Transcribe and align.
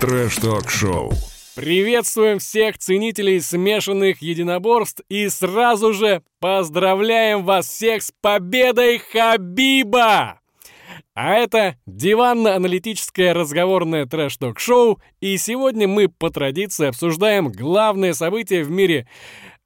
Трэш-ток-шоу. 0.00 1.10
Приветствуем 1.54 2.38
всех 2.38 2.76
ценителей 2.76 3.40
смешанных 3.40 4.20
единоборств 4.20 5.00
и 5.08 5.26
сразу 5.30 5.94
же 5.94 6.20
поздравляем 6.38 7.44
вас 7.44 7.66
всех 7.66 8.02
с 8.02 8.12
победой 8.20 8.98
Хабиба! 8.98 10.40
А 11.14 11.32
это 11.32 11.76
диванно-аналитическое 11.86 13.32
разговорное 13.32 14.04
трэш-ток-шоу, 14.04 15.00
и 15.20 15.38
сегодня 15.38 15.88
мы 15.88 16.10
по 16.10 16.28
традиции 16.28 16.88
обсуждаем 16.88 17.50
главные 17.50 18.12
события 18.12 18.62
в 18.62 18.70
мире 18.70 19.08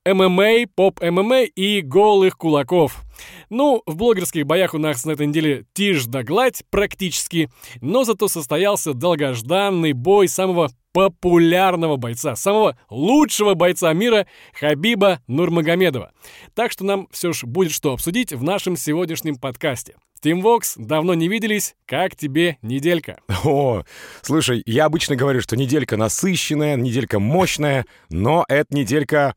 ММА, 0.06 0.66
поп-ММА 0.74 1.42
и 1.42 1.82
голых 1.82 2.38
кулаков. 2.38 3.02
Ну, 3.50 3.82
в 3.84 3.96
блогерских 3.96 4.46
боях 4.46 4.72
у 4.72 4.78
нас 4.78 5.04
на 5.04 5.10
этой 5.10 5.26
неделе 5.26 5.66
тишь 5.74 6.06
да 6.06 6.22
гладь 6.22 6.62
практически, 6.70 7.50
но 7.82 8.04
зато 8.04 8.28
состоялся 8.28 8.94
долгожданный 8.94 9.92
бой 9.92 10.28
самого 10.28 10.70
популярного 10.92 11.96
бойца, 11.96 12.34
самого 12.34 12.78
лучшего 12.88 13.52
бойца 13.52 13.92
мира 13.92 14.26
Хабиба 14.58 15.20
Нурмагомедова. 15.26 16.12
Так 16.54 16.72
что 16.72 16.84
нам 16.84 17.06
все 17.10 17.34
же 17.34 17.46
будет 17.46 17.72
что 17.72 17.92
обсудить 17.92 18.32
в 18.32 18.42
нашем 18.42 18.76
сегодняшнем 18.76 19.36
подкасте. 19.36 19.96
Тим 20.22 20.42
Вокс, 20.42 20.74
давно 20.76 21.14
не 21.14 21.28
виделись, 21.28 21.74
как 21.86 22.14
тебе 22.14 22.58
неделька? 22.60 23.20
О, 23.44 23.84
слушай, 24.20 24.62
я 24.66 24.84
обычно 24.84 25.16
говорю, 25.16 25.40
что 25.40 25.56
неделька 25.56 25.96
насыщенная, 25.96 26.76
неделька 26.76 27.18
мощная, 27.18 27.86
но 28.10 28.44
эта 28.48 28.74
неделька 28.74 29.34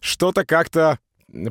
что-то 0.00 0.44
как-то 0.44 0.98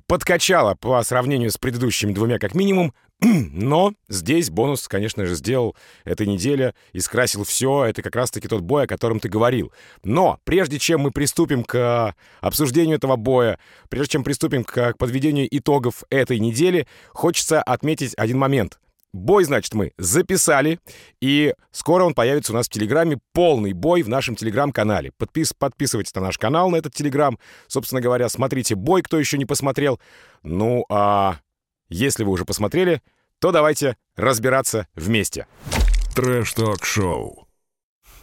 подкачала 0.08 0.76
по 0.76 1.02
сравнению 1.03 1.52
с 1.52 1.57
предыдущими 1.57 2.12
двумя 2.12 2.38
как 2.38 2.53
минимум, 2.53 2.94
но 3.21 3.94
здесь 4.07 4.49
бонус, 4.49 4.88
конечно 4.88 5.26
же, 5.26 5.35
сделал 5.35 5.76
этой 6.05 6.27
неделе 6.27 6.73
и 6.93 6.99
скрасил 6.99 7.43
все. 7.43 7.85
Это 7.85 8.02
как 8.02 8.16
раз-таки 8.16 8.48
тот 8.48 8.62
бой, 8.62 8.84
о 8.84 8.88
котором 8.88 9.20
ты 9.20 9.30
говорил. 9.30 9.73
Но 10.04 10.40
прежде 10.43 10.80
чем 10.80 11.02
мы 11.02 11.12
приступим 11.12 11.63
к 11.63 12.15
обсуждению 12.41 12.98
этого 12.98 13.15
боя, 13.15 13.59
прежде 13.90 14.13
чем 14.13 14.24
приступим 14.24 14.63
к 14.63 14.93
подведению 14.98 15.48
итогов 15.49 16.04
этой 16.09 16.40
недели, 16.40 16.87
хочется 17.09 17.62
отметить 17.62 18.13
один 18.18 18.37
момент— 18.37 18.79
Бой, 19.12 19.43
значит, 19.43 19.74
мы 19.74 19.91
записали, 19.98 20.79
и 21.20 21.55
скоро 21.71 22.04
он 22.04 22.13
появится 22.13 22.54
у 22.54 22.55
нас 22.55 22.68
в 22.68 22.71
Телеграме. 22.71 23.20
Полный 23.34 23.74
бой 23.74 24.04
в 24.04 24.10
нашем 24.10 24.35
Телеграм-канале. 24.35 25.12
Подпис 25.18 25.54
подписывайтесь 25.54 26.13
на 26.13 26.21
наш 26.21 26.38
канал, 26.38 26.70
на 26.70 26.76
этот 26.76 26.93
Телеграм. 26.93 27.40
Собственно 27.68 28.02
говоря, 28.02 28.30
смотрите 28.30 28.76
бой, 28.76 29.02
кто 29.02 29.18
еще 29.18 29.40
не 29.40 29.46
посмотрел. 29.46 29.99
Ну, 30.43 30.85
а 30.90 31.37
если 31.90 32.24
вы 32.24 32.32
уже 32.32 32.46
посмотрели, 32.46 33.02
то 33.40 33.52
давайте 33.52 33.98
разбираться 34.15 34.87
вместе. 34.93 35.48
Трэш-ток-шоу. 36.15 37.48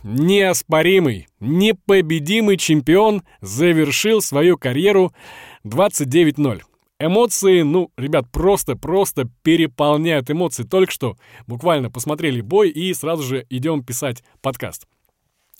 Неоспоримый, 0.04 1.26
непобедимый 1.40 2.58
чемпион 2.58 3.24
завершил 3.40 4.22
свою 4.22 4.56
карьеру 4.56 5.12
29-0. 5.64 6.62
Эмоции, 6.98 7.60
ну, 7.60 7.90
ребят, 7.98 8.26
просто-просто 8.32 9.28
переполняют 9.42 10.30
эмоции. 10.30 10.62
Только 10.62 10.92
что 10.92 11.16
буквально 11.46 11.90
посмотрели 11.90 12.40
бой 12.40 12.70
и 12.70 12.94
сразу 12.94 13.22
же 13.22 13.46
идем 13.50 13.84
писать 13.84 14.24
подкаст. 14.40 14.86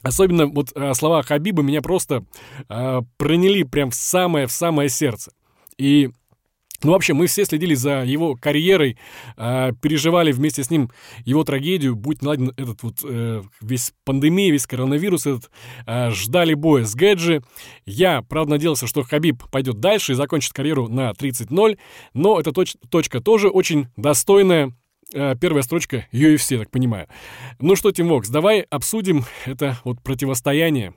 Особенно 0.03 0.47
вот 0.47 0.73
э, 0.75 0.95
слова 0.95 1.23
Хабиба 1.23 1.63
меня 1.63 1.83
просто 1.83 2.25
э, 2.69 3.03
проняли 3.19 3.65
прям 3.65 3.91
в 3.91 3.95
самое-в 3.95 4.53
самое 4.53 4.89
сердце. 4.89 5.33
И 5.77 6.11
ну, 6.83 6.93
вообще, 6.93 7.15
мы 7.15 7.27
все 7.27 7.45
следили 7.45 7.75
за 7.75 8.05
его 8.05 8.37
карьерой, 8.37 8.99
э, 9.37 9.73
переживали 9.81 10.33
вместе 10.33 10.63
с 10.65 10.71
ним 10.71 10.91
его 11.25 11.45
трагедию, 11.45 11.97
будь 11.97 12.23
наладен 12.23 12.53
этот 12.57 12.83
вот 12.83 12.97
э, 13.05 13.43
весь 13.61 13.93
пандемия, 14.05 14.53
весь 14.53 14.67
коронавирус 14.67 15.27
этот, 15.27 15.51
э, 15.87 16.11
ждали 16.11 16.55
боя 16.55 16.85
с 16.85 16.95
Гэджи. 16.95 17.43
Я, 17.85 18.23
правда, 18.23 18.53
надеялся, 18.53 18.87
что 18.87 19.03
Хабиб 19.03 19.43
пойдет 19.51 19.81
дальше 19.81 20.13
и 20.13 20.15
закончит 20.15 20.53
карьеру 20.53 20.89
на 20.89 21.11
30-0, 21.11 21.79
но 22.15 22.41
эта 22.41 22.53
точ 22.53 22.75
точка 22.91 23.21
тоже 23.21 23.49
очень 23.49 23.89
достойная, 23.97 24.73
э, 25.15 25.35
первая 25.41 25.63
строчка 25.63 26.07
UFC, 26.13 26.55
я 26.55 26.59
так 26.61 26.71
понимаю. 26.71 27.09
Ну 27.59 27.77
что, 27.77 27.91
Тим 27.93 28.09
Вокс, 28.09 28.29
давай 28.29 28.61
обсудим 28.61 29.25
это 29.45 29.79
вот 29.85 30.03
противостояние. 30.03 30.95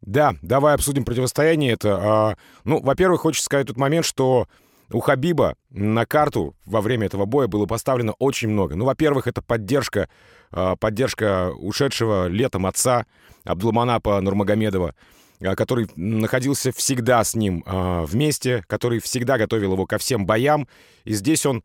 Да, 0.00 0.36
давай 0.42 0.74
обсудим 0.74 1.04
противостояние. 1.04 1.72
Это, 1.72 2.36
ну, 2.64 2.80
во-первых, 2.80 3.22
хочется 3.22 3.46
сказать 3.46 3.66
тот 3.66 3.76
момент, 3.76 4.04
что 4.04 4.46
у 4.92 5.00
Хабиба 5.00 5.56
на 5.70 6.06
карту 6.06 6.54
во 6.64 6.80
время 6.80 7.06
этого 7.06 7.24
боя 7.24 7.48
было 7.48 7.66
поставлено 7.66 8.12
очень 8.18 8.48
много. 8.48 8.76
Ну, 8.76 8.84
во-первых, 8.84 9.26
это 9.26 9.42
поддержка, 9.42 10.08
а, 10.50 10.76
поддержка 10.76 11.52
ушедшего 11.52 12.28
летом 12.28 12.66
отца 12.66 13.06
Абдулманапа 13.44 14.20
Нурмагомедова, 14.20 14.94
а, 15.40 15.56
который 15.56 15.88
находился 15.96 16.70
всегда 16.72 17.24
с 17.24 17.34
ним 17.34 17.64
а, 17.66 18.04
вместе, 18.04 18.62
который 18.68 19.00
всегда 19.00 19.38
готовил 19.38 19.72
его 19.72 19.86
ко 19.86 19.98
всем 19.98 20.24
боям. 20.24 20.68
И 21.04 21.14
здесь 21.14 21.46
он 21.46 21.64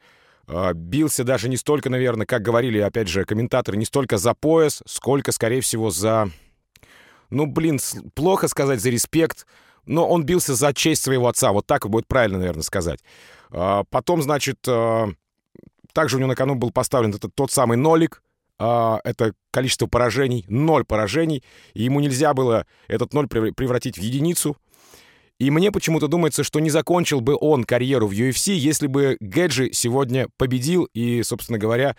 бился 0.73 1.23
даже 1.23 1.47
не 1.47 1.55
столько, 1.55 1.89
наверное, 1.89 2.25
как 2.25 2.41
говорили, 2.41 2.79
опять 2.79 3.07
же, 3.07 3.23
комментаторы, 3.23 3.77
не 3.77 3.85
столько 3.85 4.17
за 4.17 4.33
пояс, 4.33 4.81
сколько, 4.85 5.31
скорее 5.31 5.61
всего, 5.61 5.91
за... 5.91 6.29
Ну, 7.29 7.45
блин, 7.45 7.79
плохо 8.15 8.49
сказать, 8.49 8.81
за 8.81 8.89
респект, 8.89 9.45
но 9.85 10.07
он 10.07 10.23
бился 10.23 10.55
за 10.55 10.73
честь 10.73 11.03
своего 11.03 11.27
отца. 11.27 11.51
Вот 11.51 11.65
так 11.65 11.87
будет 11.89 12.07
правильно, 12.07 12.39
наверное, 12.39 12.63
сказать. 12.63 12.99
А, 13.51 13.83
потом, 13.89 14.21
значит, 14.21 14.59
а, 14.67 15.09
также 15.93 16.17
у 16.17 16.19
него 16.19 16.29
на 16.29 16.35
кону 16.35 16.55
был 16.55 16.71
поставлен 16.71 17.13
этот 17.13 17.33
тот 17.35 17.51
самый 17.51 17.77
нолик. 17.77 18.23
А, 18.57 18.99
это 19.03 19.33
количество 19.51 19.87
поражений, 19.87 20.45
ноль 20.47 20.85
поражений. 20.85 21.43
И 21.73 21.83
ему 21.83 21.99
нельзя 21.99 22.33
было 22.33 22.65
этот 22.87 23.13
ноль 23.13 23.27
превратить 23.27 23.97
в 23.97 24.01
единицу. 24.01 24.57
И 25.39 25.49
мне 25.49 25.71
почему-то 25.71 26.07
думается, 26.07 26.43
что 26.43 26.59
не 26.59 26.69
закончил 26.69 27.19
бы 27.19 27.35
он 27.39 27.63
карьеру 27.63 28.07
в 28.07 28.11
UFC, 28.11 28.53
если 28.53 28.85
бы 28.85 29.17
Гэджи 29.19 29.71
сегодня 29.73 30.27
победил 30.37 30.87
и, 30.93 31.23
собственно 31.23 31.57
говоря, 31.57 31.95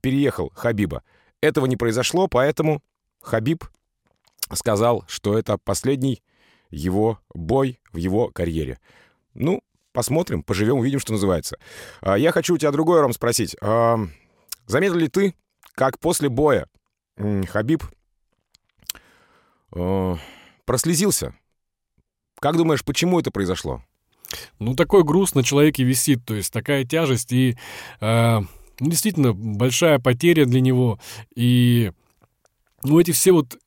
переехал 0.00 0.50
Хабиба. 0.56 1.04
Этого 1.40 1.66
не 1.66 1.76
произошло, 1.76 2.26
поэтому 2.26 2.82
Хабиб 3.22 3.64
сказал, 4.52 5.04
что 5.06 5.38
это 5.38 5.56
последний 5.56 6.20
его 6.70 7.20
бой 7.34 7.80
в 7.92 7.96
его 7.96 8.28
карьере. 8.28 8.78
Ну, 9.34 9.62
посмотрим, 9.92 10.42
поживем, 10.42 10.78
увидим, 10.78 11.00
что 11.00 11.12
называется. 11.12 11.58
А, 12.00 12.16
я 12.16 12.32
хочу 12.32 12.54
у 12.54 12.58
тебя 12.58 12.70
другой, 12.72 13.00
Ром, 13.00 13.12
спросить. 13.12 13.56
А, 13.60 13.98
заметил 14.66 14.96
ли 14.96 15.08
ты, 15.08 15.34
как 15.74 15.98
после 15.98 16.28
боя 16.28 16.66
Хабиб 17.16 17.84
а, 19.72 20.16
прослезился? 20.64 21.34
Как 22.40 22.56
думаешь, 22.56 22.84
почему 22.84 23.20
это 23.20 23.30
произошло? 23.30 23.84
Ну, 24.58 24.74
такой 24.74 25.04
груз 25.04 25.34
на 25.34 25.42
человеке 25.42 25.84
висит, 25.84 26.24
то 26.24 26.34
есть 26.34 26.52
такая 26.52 26.84
тяжесть 26.84 27.32
и 27.32 27.56
э, 28.00 28.40
действительно 28.78 29.32
большая 29.32 29.98
потеря 29.98 30.46
для 30.46 30.60
него. 30.60 30.98
И 31.34 31.92
ну, 32.82 32.98
эти 32.98 33.10
все 33.10 33.32
вот, 33.32 33.58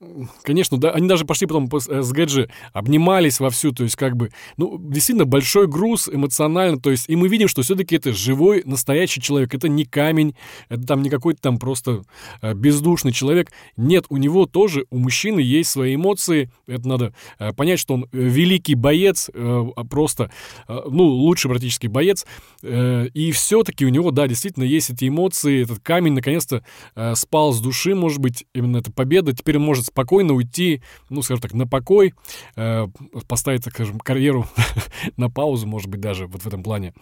конечно, 0.42 0.78
да, 0.78 0.92
они 0.92 1.08
даже 1.08 1.26
пошли 1.26 1.48
потом 1.48 1.70
э, 1.72 2.02
с 2.02 2.12
Гэджи, 2.12 2.50
обнимались 2.72 3.40
вовсю, 3.40 3.72
то 3.72 3.84
есть 3.84 3.96
как 3.96 4.16
бы, 4.16 4.32
ну, 4.58 4.78
действительно 4.80 5.26
большой 5.26 5.68
груз 5.68 6.10
эмоционально, 6.10 6.80
то 6.80 6.90
есть 6.90 7.10
и 7.10 7.16
мы 7.16 7.28
видим, 7.28 7.48
что 7.48 7.62
все-таки 7.62 7.96
это 7.96 8.12
живой, 8.12 8.64
настоящий 8.66 9.22
человек, 9.22 9.54
это 9.54 9.70
не 9.70 9.86
камень, 9.86 10.36
это 10.70 10.86
там 10.86 11.02
не 11.04 11.10
какой-то 11.10 11.42
там 11.42 11.60
просто 11.60 12.04
э, 12.42 12.54
бездушный 12.54 13.12
человек. 13.12 13.52
Нет, 13.78 14.06
у 14.10 14.18
него 14.18 14.46
тоже, 14.46 14.86
у 14.90 14.98
мужчины 14.98 15.40
есть 15.40 15.70
свои 15.70 15.96
эмоции, 15.96 16.52
это 16.68 16.88
надо 16.88 17.14
э, 17.38 17.54
понять, 17.54 17.80
что 17.80 17.94
он 17.94 18.08
великий 18.12 18.76
боец, 18.76 19.30
э, 19.34 19.64
просто, 19.90 20.32
э, 20.68 20.82
ну, 20.90 21.04
лучший 21.04 21.50
практически 21.50 21.88
боец, 21.88 22.26
э, 22.64 23.08
и 23.14 23.32
все-таки 23.32 23.86
у 23.86 23.90
него, 23.90 24.12
да, 24.12 24.28
действительно 24.28 24.64
есть 24.64 24.90
эти 24.90 25.08
эмоции, 25.08 25.64
этот 25.64 25.80
камень 25.80 26.14
наконец-то 26.14 26.64
э, 26.96 27.14
спал 27.16 27.54
с 27.54 27.62
души, 27.62 27.94
может 27.94 28.20
быть, 28.20 28.46
именно 28.54 28.78
это 28.78 28.92
победа, 29.04 29.34
теперь 29.34 29.58
он 29.58 29.64
может 29.64 29.86
спокойно 29.86 30.34
уйти, 30.34 30.82
ну, 31.10 31.22
скажем 31.22 31.42
так, 31.42 31.54
на 31.54 31.68
покой, 31.68 32.14
э, 32.56 32.88
поставить, 33.28 33.66
так 33.66 33.74
скажем, 33.74 34.00
карьеру 34.00 34.48
на 35.18 35.30
паузу, 35.30 35.68
может 35.68 35.90
быть, 35.90 36.00
даже 36.00 36.28
вот 36.28 36.44
в 36.44 36.48
этом 36.48 36.64
плане. 36.64 36.94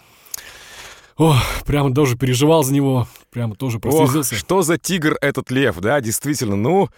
О, 1.17 1.35
прямо 1.67 1.91
даже 1.91 2.17
переживал 2.17 2.63
за 2.63 2.73
него, 2.73 3.07
прямо 3.29 3.55
тоже 3.55 3.77
прослезился. 3.79 4.33
Ох, 4.33 4.39
что 4.39 4.61
за 4.63 4.79
тигр 4.79 5.15
этот 5.21 5.51
лев, 5.51 5.79
да, 5.79 6.01
действительно, 6.01 6.55
ну... 6.55 6.89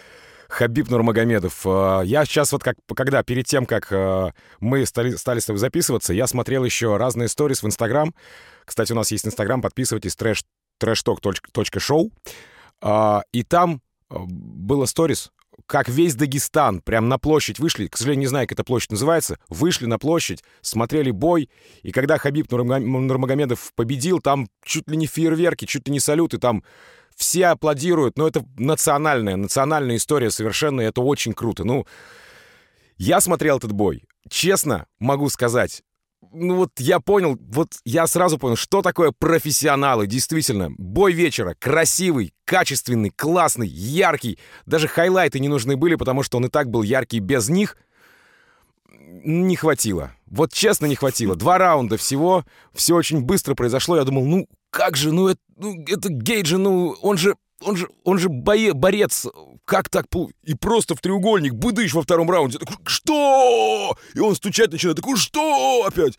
Хабиб 0.50 0.88
Нурмагомедов. 0.92 1.66
Э, 1.66 2.04
я 2.06 2.26
сейчас 2.26 2.52
вот 2.52 2.64
как, 2.64 2.76
когда 2.96 3.24
перед 3.24 3.48
тем, 3.48 3.66
как 3.66 3.92
э, 3.92 4.34
мы 4.60 4.86
стали, 4.86 5.16
стали 5.16 5.40
с 5.40 5.46
тобой 5.46 5.58
записываться, 5.58 6.14
я 6.14 6.28
смотрел 6.28 6.64
еще 6.64 6.96
разные 6.98 7.28
сторис 7.28 7.64
в 7.64 7.66
Инстаграм. 7.66 8.14
Кстати, 8.64 8.92
у 8.92 8.96
нас 8.96 9.10
есть 9.10 9.26
Инстаграм, 9.26 9.64
подписывайтесь, 9.64 10.16
трэш, 10.16 10.44
трэшток.шоу. 10.78 12.12
А, 12.84 13.24
и 13.32 13.44
там 13.44 13.82
было 14.28 14.86
сторис, 14.86 15.32
как 15.66 15.88
весь 15.90 16.16
Дагестан 16.16 16.82
прям 16.82 17.10
на 17.10 17.18
площадь 17.18 17.60
вышли, 17.60 17.88
к 17.88 17.98
сожалению, 17.98 18.22
не 18.22 18.28
знаю, 18.28 18.48
как 18.48 18.54
эта 18.54 18.64
площадь 18.64 18.92
называется, 18.92 19.40
вышли 19.50 19.86
на 19.86 20.00
площадь, 20.00 20.44
смотрели 20.62 21.12
бой, 21.12 21.50
и 21.82 21.92
когда 21.92 22.18
Хабиб 22.18 22.52
Нурмагомедов 22.52 23.74
победил, 23.76 24.20
там 24.20 24.48
чуть 24.64 24.90
ли 24.90 24.98
не 24.98 25.06
фейерверки, 25.06 25.66
чуть 25.66 25.88
ли 25.88 25.94
не 25.94 26.00
салюты, 26.00 26.38
там 26.38 26.64
все 27.16 27.48
аплодируют, 27.48 28.18
но 28.18 28.28
это 28.28 28.46
национальная, 28.58 29.36
национальная 29.36 29.98
история 29.98 30.32
совершенно, 30.32 30.82
и 30.82 30.86
это 30.86 31.02
очень 31.02 31.34
круто. 31.34 31.64
Ну, 31.64 31.86
я 32.98 33.22
смотрел 33.22 33.58
этот 33.58 33.72
бой. 33.72 34.04
Честно 34.30 34.88
могу 35.00 35.30
сказать, 35.30 35.84
ну 36.32 36.56
вот 36.56 36.72
я 36.80 37.00
понял, 37.00 37.38
вот 37.40 37.74
я 37.86 38.08
сразу 38.08 38.38
понял, 38.38 38.56
что 38.56 38.82
такое 38.82 39.12
профессионалы, 39.12 40.08
действительно. 40.08 40.72
Бой 40.78 41.14
вечера, 41.14 41.56
красивый, 41.60 42.34
качественный, 42.46 43.10
классный, 43.10 43.68
яркий. 43.68 44.40
Даже 44.66 44.88
хайлайты 44.88 45.40
не 45.40 45.48
нужны 45.48 45.76
были, 45.76 45.96
потому 45.96 46.24
что 46.24 46.38
он 46.38 46.46
и 46.46 46.50
так 46.50 46.70
был 46.70 46.84
яркий 46.84 47.20
без 47.20 47.50
них. 47.50 47.78
Не 49.26 49.56
хватило. 49.56 50.12
Вот 50.26 50.54
честно, 50.54 50.86
не 50.86 50.96
хватило. 50.96 51.36
Два 51.36 51.58
раунда 51.58 51.98
всего, 51.98 52.46
все 52.74 52.96
очень 52.96 53.22
быстро 53.22 53.54
произошло. 53.54 53.98
Я 53.98 54.04
думал, 54.04 54.26
ну 54.26 54.48
как 54.72 54.98
же, 54.98 55.12
ну 55.12 55.28
это, 55.28 55.40
ну, 55.56 55.84
это 55.88 56.10
Гейджи, 56.10 56.58
ну 56.58 56.96
он 57.02 57.18
же, 57.18 57.36
он 57.66 57.76
же, 57.78 57.90
он 58.04 58.20
же 58.20 58.30
бое, 58.30 58.74
борец. 58.74 59.26
Как 59.66 59.90
так? 59.90 60.06
И 60.44 60.54
просто 60.56 60.96
в 60.96 61.02
треугольник, 61.02 61.54
быдыш 61.54 61.94
во 61.94 62.02
втором 62.02 62.30
раунде. 62.30 62.60
Такой, 62.60 62.78
что? 62.86 63.98
И 64.14 64.20
он 64.20 64.36
стучать 64.36 64.72
начинает. 64.72 64.98
Такой, 64.98 65.18
что 65.18 65.86
опять? 65.86 66.18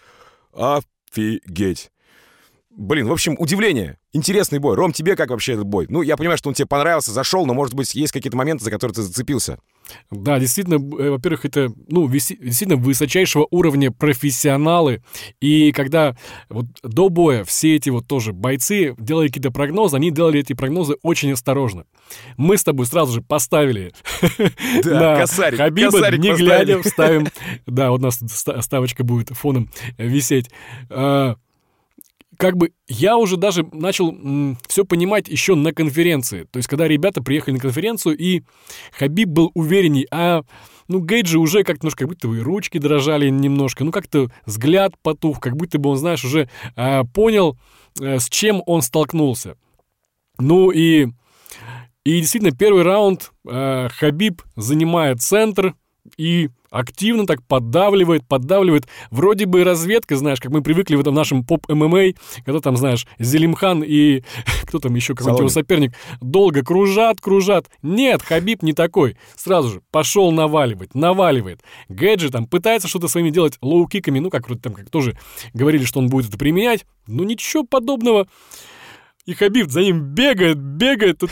Офигеть. 0.53 1.91
Блин, 2.77 3.07
в 3.07 3.13
общем, 3.13 3.37
удивление. 3.39 3.99
Интересный 4.13 4.59
бой. 4.59 4.75
Ром, 4.75 4.93
тебе 4.93 5.15
как 5.15 5.31
вообще 5.31 5.53
этот 5.53 5.67
бой? 5.67 5.87
Ну, 5.89 6.03
я 6.03 6.17
понимаю, 6.17 6.39
что 6.39 6.49
он 6.49 6.55
тебе 6.55 6.67
понравился, 6.67 7.13
зашел, 7.13 7.47
но, 7.47 7.55
может 7.55 7.75
быть, 7.75 7.95
есть 7.95 8.13
какие-то 8.13 8.37
моменты, 8.37 8.65
за 8.65 8.71
которые 8.71 8.95
ты 8.95 9.03
зацепился. 9.03 9.59
Да, 10.11 10.41
действительно, 10.41 10.77
э, 10.77 11.11
во-первых, 11.11 11.45
это, 11.45 11.73
ну, 11.89 12.09
действительно 12.09 12.77
высочайшего 12.77 13.47
уровня 13.51 13.93
профессионалы. 13.93 15.03
И 15.41 15.71
когда 15.73 16.17
вот 16.49 16.67
до 16.83 17.11
боя 17.11 17.45
все 17.45 17.77
эти 17.77 17.91
вот 17.91 18.09
тоже 18.09 18.33
бойцы 18.33 18.95
делали 18.99 19.29
какие-то 19.29 19.51
прогнозы, 19.53 19.97
они 19.97 20.11
делали 20.11 20.41
эти 20.41 20.53
прогнозы 20.53 20.97
очень 21.03 21.33
осторожно. 21.33 21.85
Мы 22.37 22.57
с 22.57 22.65
тобой 22.65 22.87
сразу 22.87 23.13
же 23.13 23.23
поставили 23.23 23.93
да, 24.85 25.21
косарик, 25.21 25.59
Хабиба, 25.59 25.93
косарик 25.93 26.21
не 26.21 26.35
глядя, 26.35 26.83
вставим. 26.83 27.29
Да, 27.67 27.93
у 27.93 27.99
нас 27.99 28.21
ставочка 28.61 29.05
будет 29.05 29.31
фоном 29.31 29.71
висеть. 29.99 30.51
Как 32.39 32.57
бы 32.57 32.73
я 32.89 33.17
уже 33.17 33.37
даже 33.37 33.67
начал 33.73 34.15
все 34.67 34.85
понимать 34.85 35.29
еще 35.29 35.55
на 35.55 35.73
конференции. 35.73 36.45
То 36.51 36.59
есть, 36.59 36.69
когда 36.69 36.89
ребята 36.89 37.23
приехали 37.23 37.55
на 37.55 37.61
конференцию, 37.61 38.17
и 38.17 38.43
Хабиб 38.99 39.29
был 39.29 39.51
уверенней, 39.55 40.07
а 40.11 40.43
ну, 40.89 41.01
Гейджи 41.01 41.39
уже 41.39 41.65
как-то, 41.65 41.85
немножко, 41.85 42.01
как 42.01 42.09
будто 42.09 42.29
бы 42.29 42.41
ручки 42.41 42.79
дрожали 42.79 43.29
немножко, 43.31 43.85
ну, 43.85 43.93
как-то 43.93 44.31
взгляд 44.47 44.95
потух, 45.03 45.41
как 45.41 45.57
будто 45.57 45.79
бы 45.79 45.91
он, 45.91 45.97
знаешь, 45.97 46.25
уже 46.25 46.49
а, 46.77 47.05
понял, 47.05 47.57
а, 48.01 48.19
с 48.19 48.29
чем 48.29 48.63
он 48.67 48.83
столкнулся. 48.83 49.57
Ну 50.39 50.71
и, 50.71 51.09
и 52.05 52.21
действительно, 52.21 52.53
первый 52.57 52.83
раунд 52.83 53.33
а, 53.47 53.89
Хабиб 53.89 54.43
занимает 54.57 55.23
центр, 55.23 55.75
и 56.17 56.51
активно 56.71 57.27
так 57.27 57.43
поддавливает, 57.43 58.27
поддавливает. 58.27 58.87
Вроде 59.11 59.47
бы 59.47 59.65
разведка, 59.65 60.17
знаешь, 60.17 60.41
как 60.41 60.51
мы 60.51 60.63
привыкли 60.63 60.97
в 60.97 61.01
этом 61.01 61.15
нашем 61.15 61.45
поп-ММА, 61.45 62.15
когда 62.45 62.61
там, 62.61 62.77
знаешь, 62.77 63.07
Зелимхан 63.19 63.83
и 63.85 64.23
кто 64.65 64.81
там 64.81 64.95
еще, 64.95 65.15
какой-нибудь 65.15 65.41
его 65.41 65.49
соперник, 65.49 65.93
долго 66.21 66.65
кружат, 66.65 67.21
кружат. 67.21 67.71
Нет, 67.83 68.23
Хабиб 68.23 68.63
не 68.63 68.73
такой. 68.73 69.17
Сразу 69.37 69.69
же 69.69 69.83
пошел 69.91 70.33
наваливать, 70.33 70.95
наваливает. 70.95 71.63
Гэджи 71.89 72.31
там 72.31 72.47
пытается 72.47 72.89
что-то 72.89 73.09
своими 73.09 73.31
делать 73.31 73.59
лоу-киками, 73.63 74.19
ну, 74.19 74.31
как 74.31 74.47
вроде 74.47 74.61
там 74.61 74.75
как 74.75 74.91
тоже 74.91 75.17
говорили, 75.53 75.85
что 75.85 76.01
он 76.01 76.09
будет 76.09 76.29
это 76.29 76.39
применять. 76.39 76.85
Но 77.07 77.23
ничего 77.23 77.65
подобного. 77.65 78.27
И 79.27 79.33
Хабиб 79.33 79.71
за 79.71 79.81
ним 79.81 80.01
бегает, 80.01 80.59
бегает. 80.59 81.19
Тут, 81.19 81.31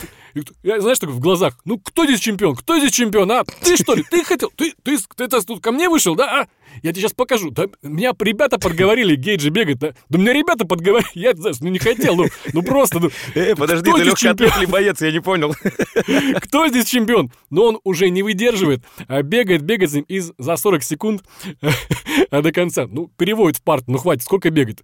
я, 0.62 0.81
знаешь, 0.81 0.99
такой 0.99 1.14
в 1.14 1.20
глазах. 1.20 1.58
Ну, 1.64 1.79
кто 1.79 2.05
здесь 2.05 2.20
чемпион? 2.20 2.56
Кто 2.56 2.79
здесь 2.79 2.93
чемпион? 2.93 3.31
А, 3.32 3.44
ты 3.44 3.76
что 3.76 3.94
ли? 3.94 4.05
Ты 4.11 4.25
хотел? 4.25 4.50
Ты, 4.56 4.75
ты, 4.82 4.96
ты, 5.17 5.29
ты 5.29 5.40
тут 5.43 5.62
ко 5.62 5.73
мне 5.73 5.88
вышел, 5.88 6.14
да? 6.14 6.43
А? 6.43 6.46
Я 6.82 6.93
тебе 6.93 7.02
сейчас 7.02 7.12
покажу. 7.12 7.50
Да, 7.50 7.67
меня 7.82 8.12
ребята 8.19 8.58
подговорили, 8.58 9.14
Гейджи 9.14 9.50
бегает. 9.50 9.79
Да, 9.79 9.94
да 10.08 10.19
меня 10.19 10.32
ребята 10.32 10.67
подговорили. 10.67 11.11
Я, 11.14 11.34
знаешь, 11.34 11.61
ну 11.61 11.69
не 11.69 11.79
хотел, 11.79 12.17
ну, 12.17 12.26
ну 12.52 12.62
просто. 12.62 12.99
Ну, 12.99 13.11
э, 13.34 13.55
подожди, 13.55 13.93
ты 13.93 14.02
легкоатлет 14.02 14.70
боец, 14.70 15.00
я 15.02 15.12
не 15.12 15.20
понял. 15.20 15.55
Кто 16.40 16.69
здесь 16.69 16.87
чемпион? 16.87 17.31
Но 17.50 17.67
он 17.67 17.81
уже 17.85 18.08
не 18.08 18.23
выдерживает, 18.23 18.82
а 19.08 19.23
бегает, 19.23 19.62
бегает 19.62 19.90
с 19.90 19.94
ним 19.94 20.05
и 20.08 20.20
за 20.20 20.56
40 20.56 20.82
секунд 20.82 21.25
а 22.31 22.43
до 22.43 22.52
конца. 22.52 22.87
Ну, 22.90 23.11
переводит 23.17 23.58
в 23.58 23.62
парт, 23.62 23.85
ну 23.87 23.99
хватит, 23.99 24.23
сколько 24.23 24.50
бегает? 24.50 24.82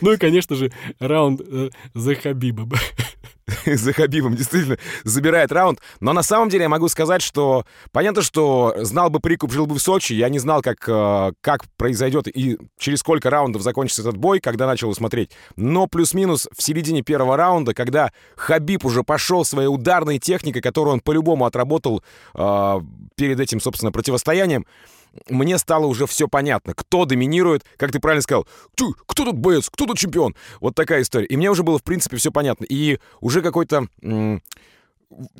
Ну 0.00 0.12
и, 0.12 0.16
конечно 0.16 0.56
же, 0.56 0.72
раунд 0.98 1.40
э, 1.40 1.70
за 1.94 2.14
Хабибом. 2.14 2.72
за 3.66 3.92
Хабибом, 3.92 4.34
действительно, 4.34 4.78
забирает 5.04 5.52
раунд. 5.52 5.80
Но 6.00 6.12
на 6.12 6.22
самом 6.22 6.48
деле 6.48 6.64
я 6.64 6.68
могу 6.68 6.88
сказать, 6.88 7.22
что 7.22 7.64
понятно, 7.92 8.22
что 8.22 8.74
знал 8.78 9.10
бы 9.10 9.20
прикуп, 9.20 9.52
жил 9.52 9.66
бы 9.66 9.74
в 9.74 9.82
Сочи, 9.82 10.12
я 10.12 10.28
не 10.28 10.38
знал, 10.38 10.62
как, 10.62 10.88
э, 10.88 11.32
как 11.40 11.64
произойдет 11.76 12.28
и 12.28 12.58
через 12.78 13.00
сколько 13.00 13.30
раундов 13.30 13.62
закончится 13.62 14.02
этот 14.02 14.16
бой, 14.16 14.40
когда 14.40 14.66
начал 14.66 14.92
смотреть. 14.94 15.30
Но 15.56 15.86
плюс-минус 15.86 16.48
в 16.56 16.62
середине 16.62 17.02
первого 17.02 17.36
раунда, 17.36 17.74
когда 17.74 18.12
Хабиб 18.36 18.84
уже 18.84 19.02
пошел 19.02 19.44
своей 19.44 19.68
ударной 19.68 20.18
техникой, 20.18 20.62
которую 20.62 20.94
он 20.94 21.00
по-любому 21.00 21.46
отработал 21.46 22.02
э, 22.34 22.80
перед 23.16 23.40
этим, 23.40 23.60
собственно, 23.60 23.92
противостоянием, 23.92 24.66
мне 25.28 25.58
стало 25.58 25.86
уже 25.86 26.06
все 26.06 26.28
понятно, 26.28 26.74
кто 26.74 27.04
доминирует, 27.04 27.64
как 27.76 27.92
ты 27.92 28.00
правильно 28.00 28.22
сказал, 28.22 28.46
ты, 28.74 28.84
кто 29.06 29.24
тут 29.24 29.38
боец, 29.38 29.68
кто 29.70 29.86
тут 29.86 29.98
чемпион, 29.98 30.34
вот 30.60 30.74
такая 30.74 31.02
история. 31.02 31.26
И 31.26 31.36
мне 31.36 31.50
уже 31.50 31.62
было, 31.62 31.78
в 31.78 31.82
принципе, 31.82 32.16
все 32.16 32.30
понятно. 32.30 32.64
И 32.64 32.98
уже 33.20 33.42
какой-то 33.42 33.86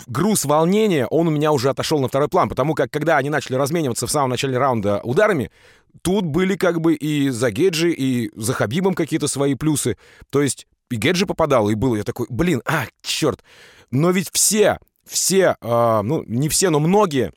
груз 0.07 0.45
волнения, 0.45 1.07
он 1.07 1.29
у 1.29 1.31
меня 1.31 1.53
уже 1.53 1.71
отошел 1.71 2.01
на 2.01 2.09
второй 2.09 2.29
план, 2.29 2.49
потому 2.49 2.75
как, 2.75 2.91
когда 2.91 3.17
они 3.17 3.31
начали 3.31 3.55
размениваться 3.55 4.07
в 4.07 4.11
самом 4.11 4.31
начале 4.31 4.59
раунда 4.59 5.01
ударами, 5.05 5.51
тут 6.03 6.25
были 6.25 6.57
как 6.57 6.81
бы 6.81 6.95
и 6.95 7.29
за 7.31 7.51
Геджи, 7.51 7.93
и 7.93 8.31
за 8.35 8.53
Хабибом 8.53 8.95
какие-то 8.95 9.29
свои 9.29 9.55
плюсы. 9.55 9.97
То 10.31 10.43
есть 10.43 10.67
и 10.91 10.97
Геджи 10.97 11.25
попадал, 11.25 11.71
и 11.71 11.75
был 11.75 11.95
я 11.95 12.03
такой, 12.03 12.27
блин, 12.29 12.63
а, 12.65 12.87
черт. 13.03 13.45
Но 13.93 14.11
ведь 14.11 14.31
все, 14.33 14.79
все, 15.07 15.57
э, 15.61 16.01
ну, 16.03 16.25
не 16.27 16.49
все, 16.49 16.71
но 16.71 16.81
многие 16.81 17.33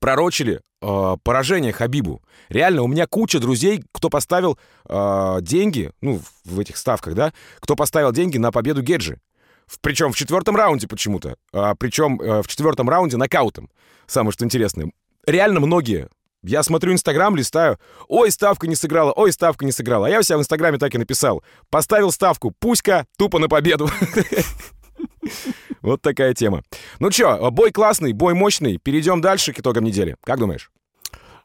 пророчили 0.00 0.60
э, 0.80 1.16
поражение 1.22 1.72
Хабибу. 1.72 2.22
Реально, 2.48 2.82
у 2.82 2.88
меня 2.88 3.06
куча 3.06 3.38
друзей, 3.38 3.84
кто 3.92 4.10
поставил 4.10 4.58
э, 4.88 5.38
деньги, 5.42 5.92
ну, 6.00 6.20
в 6.44 6.60
этих 6.60 6.76
ставках, 6.76 7.14
да, 7.14 7.32
кто 7.60 7.76
поставил 7.76 8.12
деньги 8.12 8.38
на 8.38 8.52
победу 8.52 8.82
Геджи. 8.82 9.18
В, 9.66 9.80
причем 9.80 10.12
в 10.12 10.16
четвертом 10.16 10.56
раунде 10.56 10.86
почему-то. 10.88 11.36
А, 11.52 11.74
причем 11.74 12.20
э, 12.20 12.42
в 12.42 12.48
четвертом 12.48 12.88
раунде 12.88 13.16
нокаутом. 13.16 13.70
Самое 14.06 14.32
что 14.32 14.44
интересное. 14.44 14.92
Реально 15.26 15.60
многие. 15.60 16.08
Я 16.42 16.64
смотрю 16.64 16.92
Инстаграм, 16.92 17.36
листаю. 17.36 17.78
Ой, 18.08 18.30
ставка 18.32 18.66
не 18.66 18.74
сыграла, 18.74 19.12
ой, 19.12 19.32
ставка 19.32 19.64
не 19.64 19.70
сыграла. 19.70 20.08
А 20.08 20.10
я 20.10 20.18
у 20.18 20.22
себя 20.22 20.38
в 20.38 20.40
Инстаграме 20.40 20.78
так 20.78 20.94
и 20.94 20.98
написал. 20.98 21.44
Поставил 21.70 22.10
ставку, 22.10 22.52
пуська, 22.58 23.06
тупо 23.16 23.38
на 23.38 23.48
победу. 23.48 23.88
Вот 25.82 26.00
такая 26.00 26.32
тема. 26.34 26.62
Ну 27.00 27.10
чё, 27.10 27.50
бой 27.50 27.72
классный, 27.72 28.12
бой 28.12 28.34
мощный. 28.34 28.78
Перейдем 28.78 29.20
дальше 29.20 29.52
к 29.52 29.58
итогам 29.58 29.84
недели. 29.84 30.16
Как 30.22 30.38
думаешь? 30.38 30.70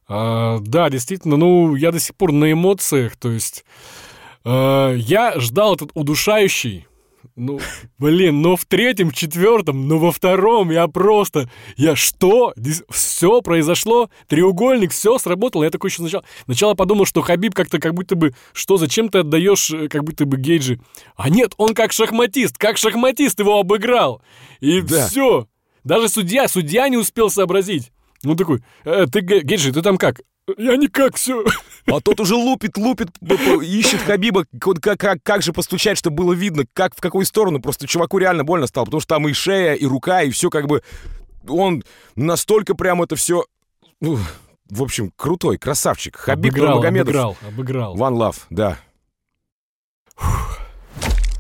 А, 0.08 0.60
да, 0.60 0.90
действительно, 0.90 1.38
ну, 1.38 1.76
я 1.76 1.92
до 1.92 2.00
сих 2.00 2.16
пор 2.16 2.32
на 2.32 2.52
эмоциях, 2.52 3.16
то 3.18 3.30
есть... 3.30 3.66
Э, 4.46 4.96
я 4.98 5.40
ждал 5.40 5.76
этот 5.76 5.92
удушающий 5.94 6.87
ну, 7.38 7.60
блин, 8.00 8.42
но 8.42 8.56
в 8.56 8.66
третьем, 8.66 9.12
в 9.12 9.14
четвертом, 9.14 9.88
но 9.88 10.00
во 10.00 10.12
втором 10.12 10.72
я 10.72 10.88
просто... 10.88 11.48
Я 11.76 11.96
что? 11.96 12.52
Здесь 12.56 12.82
все 12.90 13.42
произошло, 13.42 14.10
треугольник, 14.28 14.92
все 14.92 15.20
сработало. 15.20 15.64
Я 15.64 15.70
такой 15.70 15.92
еще 15.92 15.98
сначала... 15.98 16.24
Сначала 16.46 16.74
подумал, 16.74 17.06
что 17.06 17.22
Хабиб 17.22 17.54
как-то 17.54 17.78
как 17.78 17.94
будто 17.94 18.16
бы... 18.16 18.34
Что, 18.54 18.78
зачем 18.78 19.10
ты 19.10 19.20
отдаешь 19.20 19.70
э, 19.70 19.88
как 19.88 20.04
будто 20.04 20.26
бы 20.26 20.38
Гейджи? 20.38 20.80
А 21.16 21.30
нет, 21.30 21.54
он 21.58 21.76
как 21.76 21.92
шахматист, 21.92 22.58
как 22.58 22.78
шахматист 22.78 23.40
его 23.40 23.60
обыграл. 23.60 24.24
И 24.60 24.82
да. 24.82 25.08
все. 25.08 25.48
Даже 25.84 26.10
судья, 26.10 26.48
судья 26.48 26.90
не 26.90 26.98
успел 26.98 27.30
сообразить. 27.30 27.92
Ну 28.24 28.36
такой, 28.36 28.64
э, 28.84 29.06
ты, 29.06 29.22
Гейджи, 29.22 29.72
ты 29.72 29.84
там 29.84 30.00
как? 30.00 30.22
Я 30.56 30.78
никак 30.78 31.16
все. 31.16 31.44
А 31.88 32.00
тот 32.00 32.22
уже 32.22 32.36
лупит, 32.36 32.78
лупит, 32.78 33.10
ищет 33.62 34.02
Хабиба, 34.02 34.46
как, 34.82 34.98
как, 35.00 35.22
как 35.22 35.42
же 35.42 35.52
постучать, 35.52 35.98
чтобы 35.98 36.24
было 36.24 36.34
видно, 36.34 36.64
как 36.74 36.96
в 36.96 37.02
какую 37.02 37.26
сторону. 37.26 37.60
Просто 37.60 37.86
чуваку 37.86 38.18
реально 38.18 38.46
больно 38.46 38.68
стало, 38.68 38.86
потому 38.86 39.02
что 39.02 39.16
там 39.16 39.28
и 39.28 39.34
шея, 39.34 39.74
и 39.74 39.86
рука, 39.86 40.22
и 40.22 40.30
все 40.30 40.50
как 40.50 40.68
бы... 40.68 40.84
Он 41.50 41.84
настолько 42.16 42.76
прям 42.76 43.02
это 43.02 43.16
все... 43.16 43.46
В 44.00 44.84
общем, 44.84 45.12
крутой, 45.16 45.58
красавчик. 45.58 46.16
Хабиб 46.16 46.54
обыграл, 46.54 46.76
Нурмагомедов. 46.76 47.16
Обыграл, 47.16 47.38
обыграл. 47.48 47.98
One 47.98 48.18
Love, 48.18 48.38
да. 48.50 48.80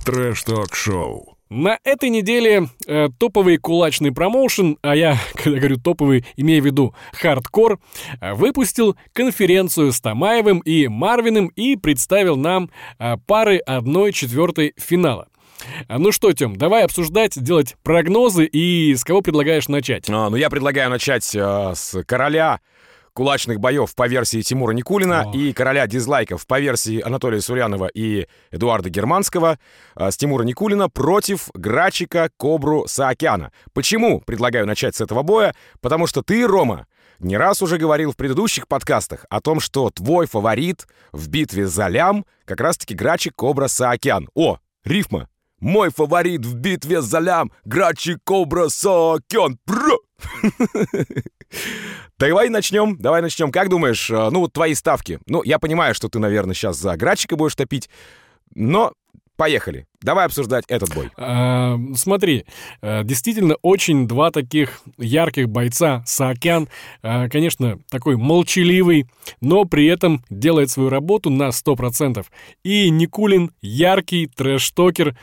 Трэш-ток-шоу. 0.05 1.37
На 1.49 1.79
этой 1.85 2.09
неделе 2.09 2.67
э, 2.87 3.07
топовый 3.17 3.57
кулачный 3.57 4.11
промоушен, 4.11 4.77
а 4.81 4.95
я, 4.95 5.17
когда 5.33 5.59
говорю 5.59 5.77
топовый, 5.77 6.25
имею 6.35 6.61
в 6.61 6.65
виду 6.65 6.93
хардкор, 7.13 7.79
э, 8.19 8.33
выпустил 8.33 8.97
конференцию 9.13 9.93
с 9.93 10.01
Тамаевым 10.01 10.59
и 10.59 10.87
Марвиным 10.87 11.47
и 11.55 11.77
представил 11.77 12.35
нам 12.35 12.69
э, 12.99 13.15
пары 13.25 13.61
1-4 13.65 14.73
финала. 14.77 15.29
А, 15.87 15.97
Ну 15.97 16.11
что, 16.11 16.33
Тём, 16.33 16.55
давай 16.55 16.83
обсуждать, 16.83 17.41
делать 17.41 17.75
прогнозы 17.81 18.45
и 18.45 18.93
с 18.95 19.03
кого 19.03 19.21
предлагаешь 19.21 19.67
начать? 19.67 20.09
А, 20.09 20.29
ну, 20.29 20.35
я 20.35 20.49
предлагаю 20.49 20.89
начать 20.89 21.33
э, 21.33 21.73
с 21.75 22.03
короля 22.03 22.59
кулачных 23.17 23.59
боев 23.59 23.95
по 23.95 24.07
версии 24.07 24.43
Тимура 24.43 24.74
Никулина 24.74 25.24
О. 25.24 25.36
и 25.36 25.51
короля 25.51 25.88
дизлайков 25.88 26.45
по 26.45 26.59
версии 26.59 27.01
Анатолия 27.01 27.41
Сурянова 27.41 27.88
и 27.88 28.27
Эдуарда 28.51 28.91
Германского 28.91 29.57
э, 29.95 30.12
с 30.12 30.17
Тимура 30.17 30.43
Никулина 30.43 30.88
против 30.88 31.50
Грачика 31.55 32.29
Кобру 32.38 32.86
Саакяна. 32.86 33.51
Почему 33.74 34.21
предлагаю 34.21 34.67
начать 34.67 34.95
с 34.95 35.01
этого 35.01 35.24
боя? 35.24 35.55
Потому 35.81 36.05
что 36.05 36.21
ты, 36.21 36.45
Рома, 36.45 36.86
не 37.17 37.38
раз 37.38 37.63
уже 37.63 37.79
говорил 37.79 38.12
в 38.12 38.17
предыдущих 38.17 38.67
подкастах 38.67 39.25
о 39.31 39.41
том, 39.41 39.62
что 39.62 39.89
твой 39.89 40.27
фаворит 40.27 40.86
в 41.12 41.27
битве 41.27 41.65
за 41.65 41.88
лям 41.88 42.24
как 42.45 42.62
раз-таки 42.62 42.93
Грачик 42.93 43.33
Кобра 43.36 43.65
Саакян. 43.67 44.29
О, 44.36 44.59
рифма. 44.86 45.27
Мой 45.59 45.89
фаворит 45.89 46.45
в 46.45 46.55
битве 46.55 47.01
за 47.01 47.19
лям 47.19 47.51
Грачик 47.65 48.19
Кобра. 48.23 48.67
Бра! 49.65 49.97
Давай 52.19 52.49
начнем, 52.49 52.97
давай 52.97 53.21
начнем. 53.21 53.51
Как 53.51 53.69
думаешь, 53.69 54.09
э, 54.09 54.29
ну 54.31 54.41
вот 54.41 54.53
твои 54.53 54.73
ставки? 54.73 55.19
Ну, 55.27 55.43
я 55.43 55.59
понимаю, 55.59 55.93
что 55.93 56.09
ты, 56.09 56.19
наверное, 56.19 56.55
сейчас 56.55 56.77
за 56.77 56.97
Грачика 56.97 57.35
будешь 57.35 57.55
топить, 57.55 57.89
но 58.55 58.93
поехали. 59.38 59.86
Давай 60.01 60.25
обсуждать 60.25 60.65
этот 60.67 60.94
бой. 60.94 61.10
А, 61.15 61.77
смотри, 61.96 62.46
э, 62.82 63.03
действительно 63.03 63.56
очень 63.62 64.08
два 64.08 64.32
таких 64.32 64.82
ярких 64.98 65.48
бойца. 65.48 66.03
Саакян, 66.06 66.67
э, 67.03 67.29
конечно, 67.29 67.79
такой 67.89 68.17
молчаливый, 68.17 69.06
но 69.39 69.65
при 69.65 69.86
этом 69.86 70.24
делает 70.29 70.70
свою 70.70 70.89
работу 70.89 71.29
на 71.29 71.51
100%. 71.51 72.25
И 72.63 72.89
Никулин 72.89 73.51
яркий 73.62 74.27
трэш-токер. 74.27 75.15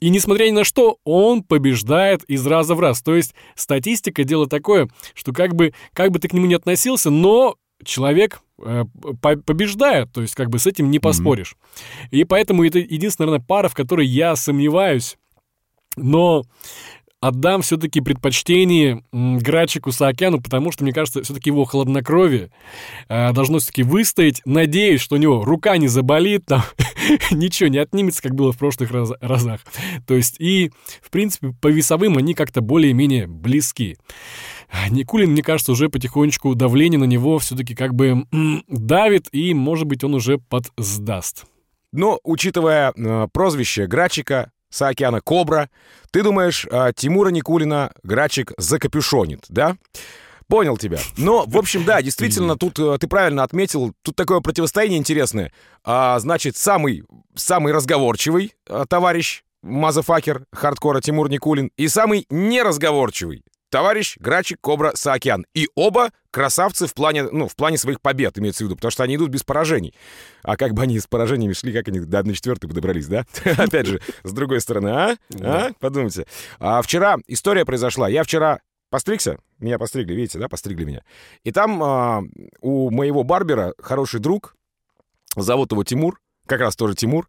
И 0.00 0.10
несмотря 0.10 0.46
ни 0.46 0.52
на 0.52 0.64
что, 0.64 0.98
он 1.04 1.42
побеждает 1.42 2.22
из 2.24 2.46
раза 2.46 2.74
в 2.74 2.80
раз. 2.80 3.02
То 3.02 3.14
есть 3.14 3.34
статистика 3.54 4.24
дело 4.24 4.46
такое, 4.46 4.88
что 5.14 5.32
как 5.32 5.54
бы, 5.54 5.72
как 5.92 6.10
бы 6.10 6.18
ты 6.18 6.28
к 6.28 6.32
нему 6.32 6.46
не 6.46 6.54
относился, 6.54 7.10
но 7.10 7.56
человек 7.84 8.42
э, 8.64 8.84
по- 9.20 9.36
побеждает, 9.36 10.12
то 10.12 10.22
есть 10.22 10.34
как 10.34 10.50
бы 10.50 10.58
с 10.58 10.66
этим 10.66 10.90
не 10.90 10.98
поспоришь. 10.98 11.56
И 12.10 12.24
поэтому 12.24 12.64
это 12.64 12.78
единственная, 12.78 13.28
наверное, 13.28 13.46
пара, 13.46 13.68
в 13.68 13.74
которой 13.74 14.06
я 14.06 14.36
сомневаюсь, 14.36 15.16
но 15.96 16.44
отдам 17.20 17.62
все-таки 17.62 18.00
предпочтение 18.00 19.04
Грачику 19.12 19.92
Саакяну, 19.92 20.40
потому 20.40 20.72
что, 20.72 20.84
мне 20.84 20.92
кажется, 20.92 21.22
все-таки 21.22 21.50
его 21.50 21.64
хладнокровие 21.64 22.50
э, 23.08 23.32
должно 23.32 23.58
все-таки 23.58 23.82
выстоять. 23.82 24.40
Надеюсь, 24.44 25.00
что 25.00 25.16
у 25.16 25.18
него 25.18 25.44
рука 25.44 25.76
не 25.76 25.88
заболит, 25.88 26.46
там 26.46 26.62
ничего 27.30 27.68
не 27.68 27.78
отнимется, 27.78 28.22
как 28.22 28.34
было 28.34 28.52
в 28.52 28.58
прошлых 28.58 28.90
раз- 28.90 29.12
разах. 29.20 29.60
То 30.06 30.14
есть 30.14 30.36
и, 30.38 30.72
в 31.02 31.10
принципе, 31.10 31.54
по 31.60 31.68
весовым 31.68 32.16
они 32.16 32.34
как-то 32.34 32.62
более-менее 32.62 33.26
близки. 33.26 33.98
Никулин, 34.88 35.32
мне 35.32 35.42
кажется, 35.42 35.72
уже 35.72 35.88
потихонечку 35.88 36.54
давление 36.54 36.98
на 36.98 37.04
него 37.04 37.38
все-таки 37.38 37.74
как 37.74 37.94
бы 37.94 38.24
давит, 38.68 39.28
и, 39.32 39.52
может 39.52 39.86
быть, 39.86 40.04
он 40.04 40.14
уже 40.14 40.38
подсдаст. 40.38 41.44
Но, 41.92 42.20
учитывая 42.22 42.92
э, 42.96 43.28
прозвище 43.32 43.86
Грачика, 43.88 44.52
Саакяна 44.70 45.20
Кобра, 45.20 45.68
ты 46.10 46.22
думаешь, 46.22 46.66
э, 46.70 46.92
Тимура 46.94 47.30
Никулина 47.30 47.92
Грачик 48.02 48.52
закапюшонит, 48.56 49.44
да? 49.48 49.76
Понял 50.48 50.76
тебя. 50.76 50.98
Но, 51.16 51.44
в 51.46 51.56
общем, 51.56 51.84
да, 51.84 52.02
действительно, 52.02 52.56
тут 52.56 52.78
э, 52.78 52.98
ты 52.98 53.06
правильно 53.06 53.44
отметил, 53.44 53.92
тут 54.02 54.16
такое 54.16 54.40
противостояние 54.40 54.98
интересное. 54.98 55.52
А, 55.84 56.18
значит, 56.18 56.56
самый, 56.56 57.04
самый 57.36 57.72
разговорчивый 57.72 58.54
э, 58.66 58.84
товарищ, 58.88 59.44
мазафакер 59.62 60.46
хардкора 60.52 61.00
Тимур 61.00 61.28
Никулин, 61.28 61.70
и 61.76 61.86
самый 61.86 62.26
неразговорчивый 62.30 63.44
товарищ 63.70 64.16
Грачик 64.18 64.60
Кобра 64.60 64.92
Саакян. 64.94 65.46
И 65.54 65.68
оба 65.74 66.10
красавцы 66.30 66.86
в 66.86 66.94
плане, 66.94 67.24
ну, 67.24 67.48
в 67.48 67.56
плане 67.56 67.78
своих 67.78 68.00
побед, 68.00 68.38
имеется 68.38 68.64
в 68.64 68.66
виду, 68.66 68.76
потому 68.76 68.90
что 68.90 69.02
они 69.02 69.16
идут 69.16 69.30
без 69.30 69.42
поражений. 69.42 69.94
А 70.42 70.56
как 70.56 70.74
бы 70.74 70.82
они 70.82 70.98
с 70.98 71.06
поражениями 71.06 71.52
шли, 71.54 71.72
как 71.72 71.88
они 71.88 72.00
до 72.00 72.20
1-4 72.20 72.60
подобрались, 72.60 73.06
да? 73.06 73.24
Опять 73.56 73.86
же, 73.86 74.00
с 74.22 74.32
другой 74.32 74.60
стороны, 74.60 74.88
а? 74.88 75.16
А? 75.40 75.70
Подумайте. 75.78 76.26
А 76.58 76.82
вчера 76.82 77.16
история 77.26 77.64
произошла. 77.64 78.08
Я 78.08 78.22
вчера 78.22 78.60
постригся, 78.90 79.38
меня 79.58 79.78
постригли, 79.78 80.14
видите, 80.14 80.38
да, 80.38 80.48
постригли 80.48 80.84
меня. 80.84 81.02
И 81.44 81.52
там 81.52 81.82
а, 81.82 82.22
у 82.60 82.90
моего 82.90 83.22
барбера 83.22 83.74
хороший 83.78 84.20
друг, 84.20 84.54
зовут 85.36 85.72
его 85.72 85.84
Тимур, 85.84 86.20
как 86.46 86.60
раз 86.60 86.76
тоже 86.76 86.94
Тимур. 86.94 87.28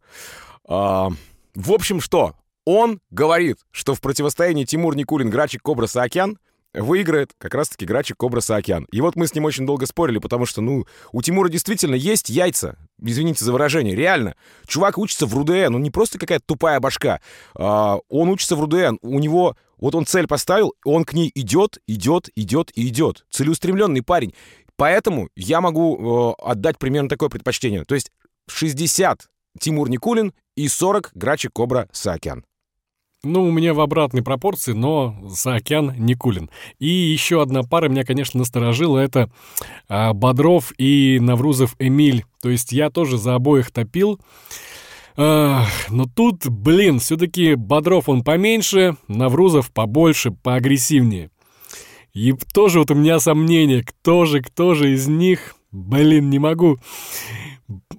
А, 0.68 1.10
в 1.56 1.72
общем, 1.72 2.02
что? 2.02 2.36
Он 2.66 3.00
говорит, 3.10 3.58
что 3.72 3.96
в 3.96 4.02
противостоянии 4.02 4.66
Тимур 4.66 4.96
Никулин 4.96 5.30
Грачик 5.30 5.62
Кобра 5.64 5.88
Саакян 5.88 6.38
выиграет 6.74 7.34
как 7.38 7.54
раз-таки 7.54 7.86
Грачик 7.86 8.18
Кобра 8.18 8.40
Саакян. 8.40 8.86
И 8.92 9.02
вот 9.02 9.16
мы 9.16 9.28
с 9.28 9.36
ним 9.36 9.46
очень 9.46 9.66
долго 9.66 9.86
спорили, 9.86 10.20
потому 10.20 10.46
что, 10.46 10.62
ну, 10.62 10.86
у 11.12 11.22
Тимура 11.22 11.50
действительно 11.50 11.96
есть 11.96 12.30
яйца. 12.30 12.78
Извините 13.02 13.44
за 13.44 13.52
выражение, 13.52 13.96
реально. 13.96 14.36
Чувак 14.68 14.98
учится 14.98 15.26
в 15.26 15.34
РУДН, 15.34 15.76
он 15.76 15.82
не 15.82 15.92
просто 15.92 16.20
какая-то 16.20 16.46
тупая 16.46 16.80
башка. 16.80 17.20
А, 17.56 17.98
он 18.10 18.30
учится 18.30 18.56
в 18.56 18.62
РУДН, 18.62 18.98
у 19.02 19.20
него... 19.20 19.56
Вот 19.78 19.96
он 19.96 20.06
цель 20.06 20.28
поставил, 20.28 20.76
он 20.86 21.06
к 21.06 21.14
ней 21.14 21.32
идет, 21.34 21.80
идет, 21.88 22.30
идет 22.36 22.72
и 22.76 22.88
идет. 22.88 23.26
Целеустремленный 23.32 24.04
парень. 24.04 24.36
Поэтому 24.76 25.30
я 25.36 25.60
могу 25.60 26.36
э, 26.38 26.44
отдать 26.44 26.78
примерно 26.78 27.10
такое 27.10 27.30
предпочтение. 27.30 27.84
То 27.84 27.96
есть 27.96 28.12
60 28.48 29.28
Тимур 29.60 29.90
Никулин 29.90 30.34
и 30.56 30.68
40 30.68 31.12
Грачик 31.16 31.54
Кобра 31.54 31.90
Саакян. 31.92 32.46
Ну, 33.24 33.44
у 33.44 33.52
меня 33.52 33.76
в 33.76 33.80
обратной 33.80 34.24
пропорции, 34.24 34.74
но 34.74 35.16
Саакян 35.30 35.94
Никулин. 35.96 36.50
И 36.80 36.88
еще 36.88 37.44
одна 37.44 37.62
пара 37.62 37.88
меня, 37.88 38.04
конечно, 38.04 38.40
насторожила. 38.40 38.98
Это 38.98 39.30
а, 39.88 40.14
Бодров 40.14 40.74
и 40.80 41.20
Наврузов 41.22 41.76
Эмиль. 41.78 42.26
То 42.42 42.50
есть 42.50 42.72
я 42.72 42.90
тоже 42.90 43.20
за 43.20 43.36
обоих 43.36 43.70
топил. 43.70 44.20
Но 45.18 45.68
тут, 46.16 46.48
блин, 46.48 46.98
все-таки 47.00 47.54
Бодров 47.54 48.10
он 48.10 48.24
поменьше, 48.24 48.96
Наврузов 49.08 49.70
побольше, 49.72 50.32
поагрессивнее. 50.32 51.30
И 52.14 52.34
тоже 52.54 52.80
вот 52.80 52.90
у 52.90 52.96
меня 52.96 53.20
сомнения, 53.20 53.84
кто 53.84 54.26
же, 54.26 54.42
кто 54.42 54.74
же 54.74 54.94
из 54.94 55.08
них, 55.08 55.56
блин, 55.72 56.30
не 56.30 56.40
могу 56.40 56.80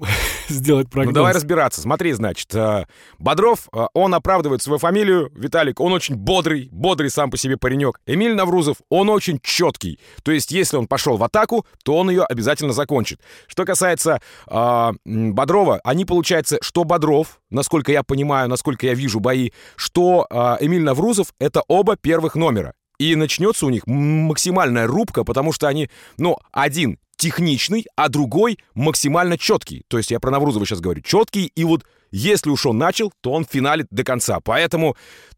сделать 0.48 0.90
прогноз. 0.90 1.12
Ну 1.12 1.14
давай 1.14 1.32
разбираться. 1.32 1.80
Смотри, 1.80 2.12
значит, 2.12 2.54
э, 2.54 2.86
Бодров, 3.18 3.68
э, 3.72 3.86
он 3.94 4.14
оправдывает 4.14 4.62
свою 4.62 4.78
фамилию. 4.78 5.30
Виталик, 5.34 5.80
он 5.80 5.92
очень 5.92 6.16
бодрый, 6.16 6.68
бодрый 6.70 7.10
сам 7.10 7.30
по 7.30 7.36
себе 7.36 7.56
паренек. 7.56 8.00
Эмиль 8.06 8.34
Наврузов, 8.34 8.76
он 8.88 9.08
очень 9.10 9.38
четкий. 9.42 9.98
То 10.22 10.32
есть, 10.32 10.50
если 10.50 10.76
он 10.76 10.86
пошел 10.86 11.16
в 11.16 11.24
атаку, 11.24 11.66
то 11.84 11.96
он 11.96 12.10
ее 12.10 12.24
обязательно 12.24 12.72
закончит. 12.72 13.20
Что 13.46 13.64
касается 13.64 14.20
э, 14.48 14.92
Бодрова, 15.04 15.80
они, 15.84 16.04
получается, 16.04 16.58
что 16.60 16.84
Бодров, 16.84 17.40
насколько 17.50 17.92
я 17.92 18.02
понимаю, 18.02 18.48
насколько 18.48 18.86
я 18.86 18.94
вижу 18.94 19.20
бои, 19.20 19.50
что 19.76 20.26
э, 20.30 20.56
Эмиль 20.60 20.82
Наврузов, 20.82 21.28
это 21.38 21.62
оба 21.68 21.96
первых 21.96 22.34
номера. 22.34 22.74
И 22.98 23.16
начнется 23.16 23.66
у 23.66 23.70
них 23.70 23.86
максимальная 23.86 24.86
рубка, 24.86 25.24
потому 25.24 25.52
что 25.52 25.66
они, 25.66 25.90
ну, 26.18 26.38
один 26.52 26.98
техничный, 27.22 27.86
а 27.94 28.08
другой 28.08 28.58
максимально 28.74 29.38
четкий. 29.38 29.84
То 29.86 29.96
есть 29.96 30.10
я 30.10 30.18
про 30.18 30.32
Наврузова 30.32 30.66
сейчас 30.66 30.80
говорю. 30.80 31.02
Четкий, 31.02 31.52
и 31.54 31.62
вот 31.62 31.84
если 32.10 32.50
уж 32.50 32.66
он 32.66 32.78
начал, 32.78 33.12
то 33.20 33.30
он 33.32 33.44
финалит 33.44 33.86
до 33.90 34.02
конца. 34.02 34.40
Поэтому 34.40 34.96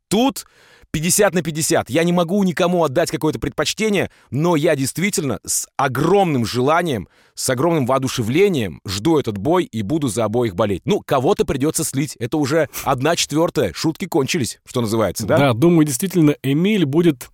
тут 0.08 0.46
50 0.94 1.34
на 1.34 1.42
50. 1.42 1.90
Я 1.90 2.04
не 2.04 2.12
могу 2.12 2.40
никому 2.44 2.84
отдать 2.84 3.10
какое-то 3.10 3.40
предпочтение, 3.40 4.10
но 4.30 4.54
я 4.54 4.76
действительно 4.76 5.40
с 5.44 5.66
огромным 5.76 6.46
желанием, 6.46 7.08
с 7.34 7.50
огромным 7.50 7.84
воодушевлением 7.84 8.80
жду 8.86 9.18
этот 9.18 9.36
бой 9.36 9.64
и 9.64 9.82
буду 9.82 10.06
за 10.06 10.24
обоих 10.24 10.54
болеть. 10.54 10.82
Ну, 10.84 11.00
кого-то 11.04 11.44
придется 11.44 11.82
слить. 11.82 12.14
Это 12.20 12.36
уже 12.36 12.68
одна 12.84 13.16
четвертая. 13.16 13.72
Шутки 13.74 14.04
кончились, 14.04 14.60
что 14.64 14.82
называется, 14.82 15.26
да? 15.26 15.36
Да, 15.36 15.52
думаю, 15.52 15.84
действительно, 15.84 16.36
Эмиль 16.44 16.84
будет 16.84 17.28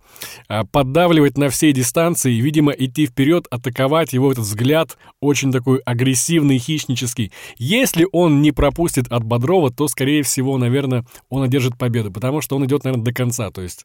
а, 0.47 0.63
поддавливать 0.65 1.37
на 1.37 1.49
всей 1.49 1.71
дистанции, 1.71 2.33
видимо, 2.33 2.71
идти 2.71 3.05
вперед, 3.05 3.45
атаковать 3.51 4.13
его 4.13 4.31
этот 4.31 4.45
взгляд 4.45 4.97
очень 5.19 5.51
такой 5.51 5.77
агрессивный, 5.85 6.57
хищнический. 6.57 7.31
Если 7.57 8.07
он 8.11 8.41
не 8.41 8.51
пропустит 8.51 9.11
от 9.11 9.23
Бодрова, 9.23 9.71
то, 9.71 9.87
скорее 9.87 10.23
всего, 10.23 10.57
наверное, 10.57 11.05
он 11.29 11.43
одержит 11.43 11.77
победу, 11.77 12.11
потому 12.11 12.41
что 12.41 12.55
он 12.55 12.65
идет, 12.65 12.85
наверное, 12.85 13.05
до 13.05 13.13
конца. 13.13 13.50
То 13.51 13.61
есть, 13.61 13.83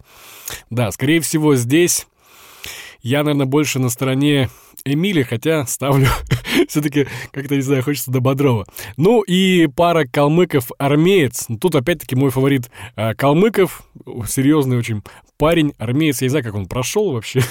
да, 0.70 0.90
скорее 0.92 1.20
всего, 1.20 1.56
здесь 1.56 2.06
я, 3.02 3.22
наверное, 3.22 3.46
больше 3.46 3.78
на 3.78 3.88
стороне 3.88 4.50
Эмили, 4.84 5.22
хотя 5.22 5.66
ставлю 5.66 6.08
все-таки, 6.68 7.06
как-то, 7.30 7.56
не 7.56 7.60
знаю, 7.60 7.82
хочется 7.82 8.10
до 8.10 8.20
Бодрова. 8.20 8.66
Ну 8.96 9.22
и 9.22 9.66
пара 9.68 10.06
калмыков-армеец. 10.06 11.46
Ну, 11.48 11.58
Тут 11.58 11.74
опять-таки 11.74 12.16
мой 12.16 12.30
фаворит 12.30 12.70
а, 12.94 13.14
калмыков. 13.14 13.84
Серьезный 14.28 14.76
очень 14.76 15.02
парень, 15.38 15.72
армеец. 15.78 16.20
Я 16.20 16.26
не 16.26 16.30
знаю, 16.30 16.44
как 16.44 16.54
он 16.54 16.66
прошел 16.66 17.12
вообще. 17.12 17.42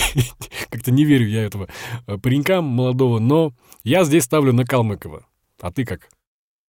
Как-то 0.70 0.90
не 0.90 1.04
верю 1.04 1.28
я 1.28 1.44
этого 1.44 1.68
а, 2.06 2.18
паренька 2.18 2.60
молодого. 2.60 3.18
Но 3.18 3.52
я 3.84 4.04
здесь 4.04 4.24
ставлю 4.24 4.52
на 4.52 4.64
Калмыкова. 4.64 5.24
А 5.60 5.72
ты 5.72 5.84
как? 5.84 6.08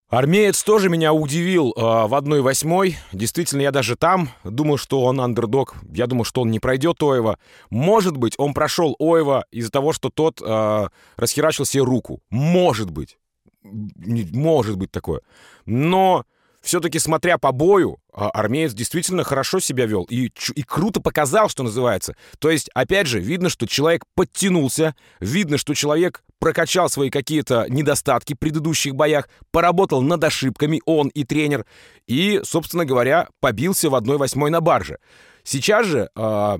Армеец 0.10 0.63
тоже 0.63 0.89
меня 0.89 1.13
удивил 1.13 1.72
э, 1.75 1.82
в 1.82 2.13
1-8. 2.20 2.96
Действительно, 3.13 3.62
я 3.62 3.72
даже 3.72 3.96
там 3.96 4.30
думал, 4.44 4.78
что 4.78 5.04
он 5.04 5.22
андердог. 5.22 5.75
Я 5.94 6.08
думал, 6.08 6.24
что 6.24 6.42
он 6.42 6.50
не 6.50 6.60
пройдет 6.60 7.01
Оева. 7.04 7.38
Может 7.70 8.18
быть, 8.18 8.34
он 8.39 8.56
прошел 8.56 8.96
Оева 9.00 9.46
из-за 9.51 9.72
того, 9.72 9.94
что 9.94 10.10
тот 10.10 10.42
э, 10.42 10.88
расхерачил 11.16 11.66
себе 11.66 11.84
руку. 11.84 12.22
Может 12.32 12.89
быть. 12.89 13.20
Может 13.62 14.78
быть 14.78 14.89
такое. 14.89 15.22
Но 15.68 16.25
все-таки, 16.62 17.00
смотря 17.00 17.38
по 17.38 17.51
бою, 17.51 18.00
а, 18.12 18.30
армеец 18.30 18.74
действительно 18.74 19.24
хорошо 19.24 19.60
себя 19.60 19.86
вел 19.86 20.04
и, 20.10 20.32
и 20.56 20.63
круто 20.63 21.00
показал, 21.00 21.50
что 21.50 21.63
называется. 21.63 22.16
То 22.39 22.50
есть, 22.50 22.70
опять 22.74 23.08
же, 23.08 23.20
видно, 23.20 23.50
что 23.50 23.66
человек 23.66 24.04
подтянулся, 24.16 24.96
видно, 25.20 25.58
что 25.58 25.74
человек 25.74 26.24
прокачал 26.39 26.89
свои 26.89 27.10
какие-то 27.10 27.66
недостатки 27.70 28.34
в 28.34 28.39
предыдущих 28.39 28.96
боях, 28.96 29.30
поработал 29.51 30.01
над 30.01 30.24
ошибками, 30.24 30.82
он 30.86 31.10
и 31.10 31.24
тренер, 31.24 31.66
и, 32.08 32.42
собственно 32.44 32.86
говоря, 32.86 33.30
побился 33.39 33.89
в 33.89 33.96
1-8 33.96 34.50
на 34.50 34.62
барже. 34.62 35.00
Сейчас 35.44 35.86
же 35.86 36.10
э, 36.16 36.58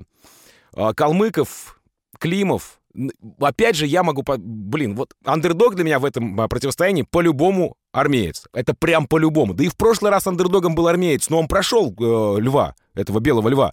э, 0.76 0.92
Калмыков, 0.94 1.80
Климов, 2.18 2.80
Опять 3.38 3.76
же, 3.76 3.86
я 3.86 4.02
могу... 4.02 4.24
Блин, 4.38 4.96
вот 4.96 5.14
андердог 5.24 5.76
для 5.76 5.84
меня 5.84 6.00
в 6.00 6.04
этом 6.04 6.48
противостоянии 6.48 7.02
по-любому 7.02 7.76
армеец. 7.92 8.44
Это 8.52 8.74
прям 8.74 9.06
по-любому. 9.06 9.54
Да 9.54 9.64
и 9.64 9.68
в 9.68 9.76
прошлый 9.76 10.10
раз 10.10 10.26
андердогом 10.26 10.74
был 10.74 10.88
армеец, 10.88 11.28
но 11.28 11.38
он 11.38 11.48
прошел 11.48 11.94
э, 11.98 12.40
льва, 12.40 12.74
этого 12.94 13.20
белого 13.20 13.48
льва. 13.48 13.72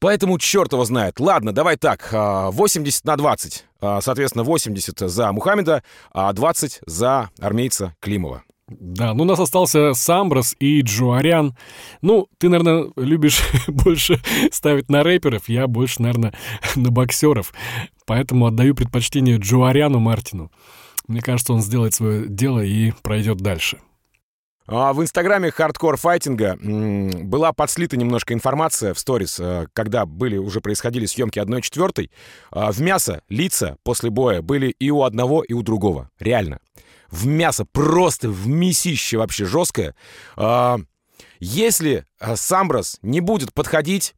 Поэтому 0.00 0.38
черт 0.38 0.72
его 0.72 0.84
знает. 0.84 1.18
Ладно, 1.18 1.52
давай 1.52 1.76
так, 1.76 2.08
80 2.12 3.02
а, 3.04 3.10
на 3.10 3.16
20. 3.16 3.64
А, 3.80 4.00
соответственно, 4.00 4.44
80 4.44 4.98
за 5.10 5.32
Мухаммеда, 5.32 5.82
а 6.12 6.32
20 6.32 6.80
за 6.86 7.30
армейца 7.40 7.94
Климова. 8.00 8.44
Да, 8.68 9.14
ну 9.14 9.22
у 9.22 9.26
нас 9.26 9.40
остался 9.40 9.94
Самброс 9.94 10.54
и 10.60 10.82
Джуарян. 10.82 11.56
Ну, 12.02 12.28
ты, 12.38 12.48
наверное, 12.48 12.90
любишь 12.96 13.40
больше 13.66 14.20
ставить 14.52 14.90
на 14.90 15.02
рэперов, 15.02 15.48
я 15.48 15.66
больше, 15.66 16.02
наверное, 16.02 16.34
на 16.76 16.90
боксеров. 16.90 17.52
Поэтому 18.06 18.46
отдаю 18.46 18.74
предпочтение 18.74 19.38
Джуаряну 19.38 19.98
Мартину. 19.98 20.52
Мне 21.08 21.20
кажется, 21.20 21.52
он 21.52 21.62
сделает 21.62 21.94
свое 21.94 22.28
дело 22.28 22.60
и 22.60 22.92
пройдет 23.02 23.38
дальше. 23.38 23.78
А 24.66 24.92
в 24.92 25.02
инстаграме 25.02 25.50
хардкор 25.50 25.96
файтинга 25.96 26.56
была 26.60 27.52
подслита 27.52 27.96
немножко 27.96 28.34
информация 28.34 28.92
в 28.92 28.98
сторис, 28.98 29.40
э, 29.40 29.66
когда 29.72 30.04
были 30.04 30.36
уже 30.36 30.60
происходили 30.60 31.06
съемки 31.06 31.38
1-4. 31.38 32.10
А 32.50 32.70
в 32.70 32.80
мясо 32.80 33.22
лица 33.30 33.78
после 33.82 34.10
боя 34.10 34.42
были 34.42 34.68
и 34.68 34.90
у 34.90 35.02
одного, 35.02 35.42
и 35.42 35.54
у 35.54 35.62
другого. 35.62 36.10
Реально 36.20 36.60
в 37.10 37.26
мясо, 37.26 37.64
просто 37.64 38.28
в 38.28 38.46
мясище 38.46 39.18
вообще 39.18 39.44
жесткое. 39.44 39.94
А, 40.36 40.78
если 41.40 42.04
а, 42.20 42.36
Самброс 42.36 42.98
не 43.02 43.20
будет 43.20 43.52
подходить 43.52 44.14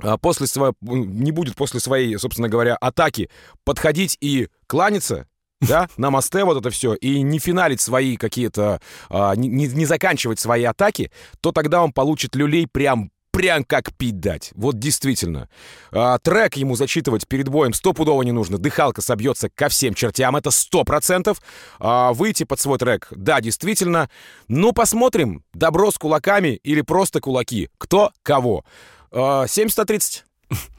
а, 0.00 0.16
после 0.18 0.46
своей, 0.46 0.74
не 0.80 1.30
будет 1.30 1.56
после 1.56 1.80
своей, 1.80 2.16
собственно 2.18 2.48
говоря, 2.48 2.76
атаки 2.76 3.30
подходить 3.64 4.16
и 4.20 4.48
кланяться, 4.66 5.26
да, 5.60 5.88
на 5.96 6.10
мосте 6.10 6.44
вот 6.44 6.58
это 6.58 6.70
все, 6.70 6.94
и 6.94 7.22
не 7.22 7.38
финалить 7.38 7.80
свои 7.80 8.16
какие-то, 8.16 8.80
не, 9.10 9.66
не 9.66 9.86
заканчивать 9.86 10.38
свои 10.38 10.64
атаки, 10.64 11.10
то 11.40 11.52
тогда 11.52 11.82
он 11.82 11.92
получит 11.92 12.34
люлей 12.34 12.66
прям 12.66 13.10
прям 13.30 13.64
как 13.64 13.94
пить 13.94 14.20
дать. 14.20 14.50
Вот 14.54 14.78
действительно. 14.78 15.48
А, 15.92 16.18
трек 16.18 16.56
ему 16.56 16.76
зачитывать 16.76 17.26
перед 17.26 17.48
боем 17.48 17.72
стопудово 17.72 18.22
не 18.22 18.32
нужно. 18.32 18.58
Дыхалка 18.58 19.02
собьется 19.02 19.48
ко 19.48 19.68
всем 19.68 19.94
чертям. 19.94 20.36
Это 20.36 20.50
сто 20.50 20.84
процентов. 20.84 21.40
А, 21.78 22.12
выйти 22.12 22.44
под 22.44 22.60
свой 22.60 22.78
трек. 22.78 23.08
Да, 23.10 23.40
действительно. 23.40 24.10
Ну, 24.48 24.72
посмотрим. 24.72 25.44
Добро 25.54 25.90
с 25.90 25.98
кулаками 25.98 26.60
или 26.62 26.82
просто 26.82 27.20
кулаки. 27.20 27.68
Кто 27.78 28.10
кого. 28.22 28.64
А, 29.10 29.46
730. 29.46 30.24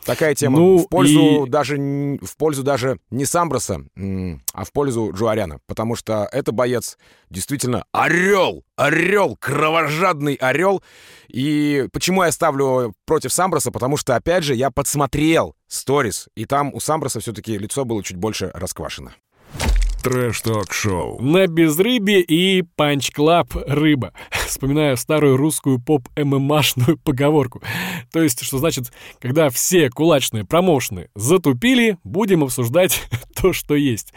Такая 0.06 0.36
тема. 0.36 0.60
Ну, 0.60 0.78
в 0.80 0.90
пользу 0.90 1.46
и... 1.46 1.50
даже 1.50 1.78
в 1.78 2.38
пользу 2.38 2.64
даже 2.64 3.00
не 3.10 3.26
Самброса, 3.26 3.82
а 4.54 4.66
в 4.66 4.72
пользу 4.72 5.12
Джуаряна. 5.14 5.60
Потому 5.68 5.96
что 5.96 6.28
это 6.32 6.52
боец 6.52 6.98
действительно 7.30 7.86
орел, 7.92 8.64
орел, 8.76 9.38
кровожадный 9.38 10.36
орел. 10.36 10.84
И 11.28 11.88
почему 11.94 12.24
я 12.24 12.32
ставлю 12.32 12.94
против 13.06 13.32
Самброса? 13.32 13.72
Потому 13.72 13.98
что, 13.98 14.16
опять 14.16 14.44
же, 14.44 14.56
я 14.56 14.72
подсмотрел 14.72 15.56
сторис, 15.68 16.28
и 16.36 16.46
там 16.46 16.74
у 16.74 16.80
Самброса 16.80 17.20
все-таки 17.20 17.58
лицо 17.58 17.86
было 17.86 18.04
чуть 18.04 18.18
больше 18.18 18.52
расквашено. 18.54 19.14
Трэш-ток-шоу. 20.02 21.22
На 21.22 21.48
безрыбье 21.48 22.22
и 22.22 22.64
Punch 22.64 23.14
Club 23.14 23.54
рыба. 23.68 24.14
Вспоминаю 24.48 24.98
старую 24.98 25.38
русскую 25.38 25.80
поп-ММАшную 25.80 26.98
поговорку. 26.98 27.62
То 28.12 28.24
есть, 28.24 28.44
что 28.44 28.58
значит, 28.58 28.92
когда 29.20 29.50
все 29.50 29.90
кулачные 29.90 30.44
промоушены 30.44 31.10
затупили, 31.16 31.98
будем 32.04 32.44
обсуждать 32.44 33.04
то, 33.40 33.54
что 33.54 33.76
есть. 33.76 34.14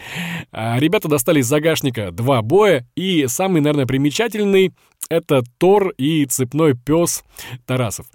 А 0.52 0.78
ребята 0.78 1.08
достали 1.08 1.40
из 1.40 1.46
загашника 1.46 2.10
два 2.10 2.40
боя, 2.40 2.88
и 2.96 3.26
самый, 3.28 3.60
наверное, 3.60 3.86
примечательный 3.86 4.72
это 5.08 5.42
Тор 5.58 5.90
и 5.98 6.24
цепной 6.26 6.74
пес 6.74 7.24
Тарасов. 7.66 8.06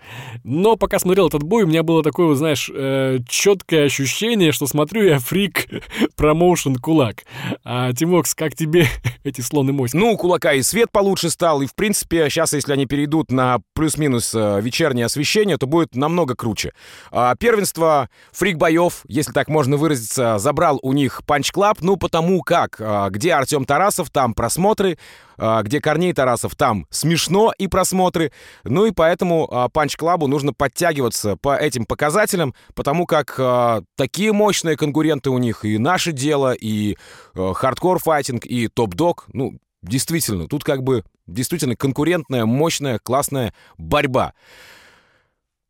Но 0.43 0.75
пока 0.75 0.99
смотрел 0.99 1.27
этот 1.27 1.43
бой, 1.43 1.63
у 1.63 1.67
меня 1.67 1.83
было 1.83 2.03
такое, 2.03 2.33
знаешь, 2.35 2.69
э, 2.73 3.19
четкое 3.27 3.85
ощущение, 3.85 4.51
что 4.51 4.67
смотрю 4.67 5.03
я 5.03 5.19
фрик 5.19 5.67
промоушен 6.15 6.75
кулак. 6.75 7.23
А, 7.63 7.93
Тимокс, 7.93 8.35
как 8.35 8.55
тебе 8.55 8.87
эти 9.23 9.41
слоны 9.41 9.73
моськи? 9.73 9.97
Ну, 9.97 10.13
у 10.13 10.17
кулака 10.17 10.53
и 10.53 10.61
свет 10.61 10.91
получше 10.91 11.29
стал, 11.29 11.61
и, 11.61 11.67
в 11.67 11.75
принципе, 11.75 12.29
сейчас, 12.29 12.53
если 12.53 12.73
они 12.73 12.85
перейдут 12.85 13.31
на 13.31 13.59
плюс-минус 13.73 14.33
э, 14.35 14.59
вечернее 14.61 15.05
освещение, 15.05 15.57
то 15.57 15.67
будет 15.67 15.95
намного 15.95 16.35
круче. 16.35 16.73
А, 17.11 17.35
первенство 17.35 18.09
фрик-боев, 18.31 19.01
если 19.07 19.31
так 19.31 19.47
можно 19.47 19.77
выразиться, 19.77 20.37
забрал 20.39 20.79
у 20.81 20.93
них 20.93 21.21
Punch 21.25 21.51
Club, 21.51 21.79
ну, 21.81 21.97
потому 21.97 22.41
как, 22.41 22.77
а, 22.79 23.09
где 23.09 23.33
Артем 23.33 23.65
Тарасов, 23.65 24.09
там 24.09 24.33
просмотры, 24.33 24.97
а, 25.37 25.63
где 25.63 25.79
Корней 25.79 26.13
Тарасов, 26.13 26.55
там 26.55 26.78
смешно 26.89 27.53
и 27.57 27.67
просмотры. 27.67 28.31
Ну 28.63 28.85
и 28.85 28.91
поэтому 28.91 29.47
а, 29.51 29.69
Punch 29.69 29.95
Club 29.95 30.21
у 30.21 30.27
нужно 30.27 30.53
подтягиваться 30.53 31.35
по 31.37 31.55
этим 31.55 31.85
показателям, 31.85 32.53
потому 32.75 33.05
как 33.05 33.35
а, 33.37 33.83
такие 33.95 34.33
мощные 34.33 34.77
конкуренты 34.77 35.29
у 35.29 35.37
них 35.37 35.65
и 35.65 35.77
наше 35.77 36.11
дело, 36.11 36.53
и 36.53 36.97
Hardcore 37.35 37.99
Fighting, 37.99 38.45
и 38.45 38.67
Top 38.67 38.92
Dog. 38.92 39.25
Ну, 39.33 39.59
действительно, 39.81 40.47
тут 40.47 40.63
как 40.63 40.83
бы 40.83 41.03
действительно 41.27 41.75
конкурентная, 41.75 42.45
мощная, 42.45 42.99
классная 42.99 43.53
борьба. 43.77 44.33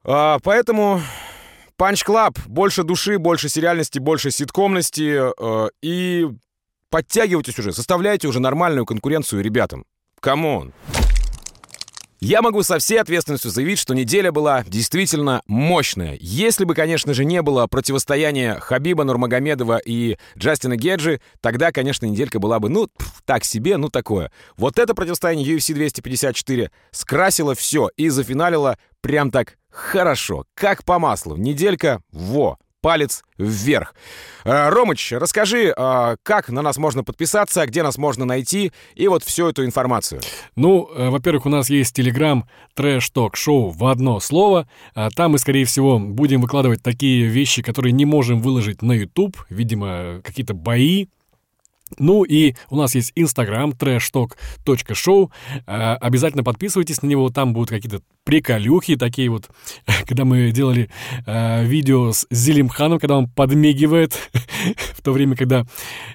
Поэтому 0.04 1.02
Punch 1.76 2.04
Club 2.04 2.40
больше 2.48 2.84
души, 2.84 3.20
больше 3.20 3.50
сериальности, 3.50 4.00
больше 4.00 4.32
ситкомности. 4.32 5.20
И 5.82 6.28
Подтягивайтесь 6.90 7.60
уже, 7.60 7.72
составляйте 7.72 8.28
уже 8.28 8.40
нормальную 8.40 8.86
конкуренцию 8.86 9.44
ребятам. 9.44 9.86
Come 10.20 10.51
on! 10.51 10.74
Я 12.22 12.42
могу 12.42 12.64
со 12.64 12.80
всей 12.80 13.00
ответственностью 13.00 13.50
заявить, 13.50 13.80
что 13.80 13.94
неделя 13.94 14.34
была 14.34 14.66
действительно 14.68 15.42
мощная. 15.48 16.18
Если 16.20 16.66
бы, 16.66 16.76
конечно 16.76 17.14
же, 17.14 17.24
не 17.24 17.42
было 17.42 17.66
противостояния 17.68 18.60
Хабиба 18.60 19.06
Нурмагомедова 19.06 19.78
и 19.78 20.18
Джастина 20.38 20.76
Геджи, 20.76 21.22
тогда, 21.40 21.72
конечно, 21.72 22.06
неделька 22.06 22.40
была 22.40 22.60
бы, 22.60 22.68
ну, 22.68 22.90
так 23.24 23.46
себе, 23.46 23.78
ну, 23.78 23.88
такое. 23.88 24.34
Вот 24.58 24.80
это 24.80 24.94
противостояние 24.94 25.56
UFC 25.56 25.74
254 25.74 26.72
скрасило 26.92 27.56
все 27.56 27.90
и 27.96 28.10
зафиналило 28.10 28.78
прям 29.00 29.32
так 29.32 29.58
хорошо, 29.72 30.44
как 30.56 30.84
по 30.84 31.00
маслу. 31.00 31.38
Неделька, 31.38 32.02
во! 32.12 32.58
Палец 32.82 33.24
вверх. 33.38 33.94
Э, 34.46 34.70
Ромыч, 34.70 35.12
расскажи, 35.14 35.74
э, 35.76 36.16
как 36.24 36.50
на 36.50 36.62
нас 36.62 36.78
можно 36.78 37.04
подписаться, 37.04 37.66
где 37.66 37.84
нас 37.84 37.98
можно 37.98 38.26
найти, 38.26 38.72
и 38.96 39.08
вот 39.08 39.24
всю 39.24 39.48
эту 39.48 39.66
информацию. 39.66 40.22
Ну, 40.56 40.90
э, 40.96 41.10
во-первых, 41.10 41.46
у 41.46 41.50
нас 41.50 41.70
есть 41.70 41.96
телеграм 41.96 42.48
трэш-ток-шоу 42.76 43.70
в 43.70 43.86
одно 43.86 44.20
слово. 44.20 44.68
А 44.96 45.10
там 45.10 45.32
мы, 45.32 45.40
скорее 45.40 45.66
всего, 45.66 46.00
будем 46.00 46.42
выкладывать 46.42 46.82
такие 46.82 47.26
вещи, 47.26 47.62
которые 47.62 47.92
не 47.92 48.06
можем 48.06 48.42
выложить 48.42 48.82
на 48.82 48.94
YouTube, 48.94 49.38
видимо, 49.50 50.22
какие-то 50.24 50.54
бои, 50.54 51.08
ну 51.98 52.24
и 52.24 52.56
у 52.70 52.76
нас 52.76 52.96
есть 52.96 53.12
Инстаграм, 53.16 53.72
trashtalk.show. 53.72 55.32
Обязательно 55.66 56.44
подписывайтесь 56.44 57.02
на 57.02 57.08
него, 57.08 57.30
там 57.30 57.54
будут 57.54 57.70
какие-то 57.70 58.02
приколюхи 58.30 58.96
такие 58.96 59.28
вот, 59.30 59.50
когда 60.08 60.24
мы 60.24 60.52
делали 60.52 60.90
э, 61.26 61.66
видео 61.66 62.12
с 62.12 62.28
Зелимханом, 62.30 63.00
когда 63.00 63.18
он 63.18 63.28
подмигивает, 63.28 64.14
в 64.96 65.02
то 65.02 65.14
время, 65.14 65.36
когда 65.36 65.66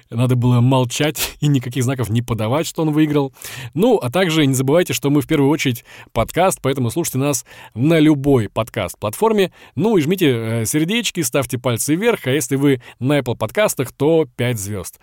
надо 0.09 0.37
было 0.37 0.61
молчать 0.61 1.35
и 1.41 1.47
никаких 1.47 1.83
знаков 1.83 2.09
не 2.09 2.21
подавать, 2.21 2.67
что 2.67 2.83
он 2.83 2.91
выиграл. 2.91 3.33
Ну, 3.73 3.97
а 3.97 4.09
также 4.09 4.45
не 4.45 4.53
забывайте, 4.53 4.93
что 4.93 5.09
мы 5.09 5.21
в 5.21 5.27
первую 5.27 5.49
очередь 5.49 5.83
подкаст, 6.13 6.59
поэтому 6.61 6.89
слушайте 6.89 7.17
нас 7.17 7.45
на 7.73 7.99
любой 7.99 8.47
подкаст-платформе. 8.47 9.51
Ну 9.75 9.97
и 9.97 10.01
жмите 10.01 10.29
э, 10.61 10.65
сердечки, 10.65 11.21
ставьте 11.21 11.57
пальцы 11.57 11.95
вверх, 11.95 12.27
а 12.27 12.31
если 12.31 12.55
вы 12.55 12.81
на 12.99 13.19
Apple 13.19 13.35
подкастах, 13.35 13.91
то 13.91 14.25
5 14.37 14.57
звезд. 14.57 14.99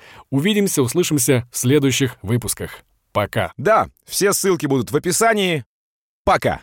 Увидимся, 0.63 0.83
услышимся 0.83 1.49
в 1.51 1.59
следующих 1.59 2.19
выпусках. 2.23 2.85
Пока. 3.11 3.53
Да, 3.57 3.89
все 4.07 4.33
ссылки 4.33 4.67
будут 4.67 4.93
в 4.93 4.97
описании. 4.97 5.65
Пока. 6.25 6.61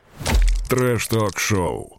Трэш-ток-шоу. 0.69 1.98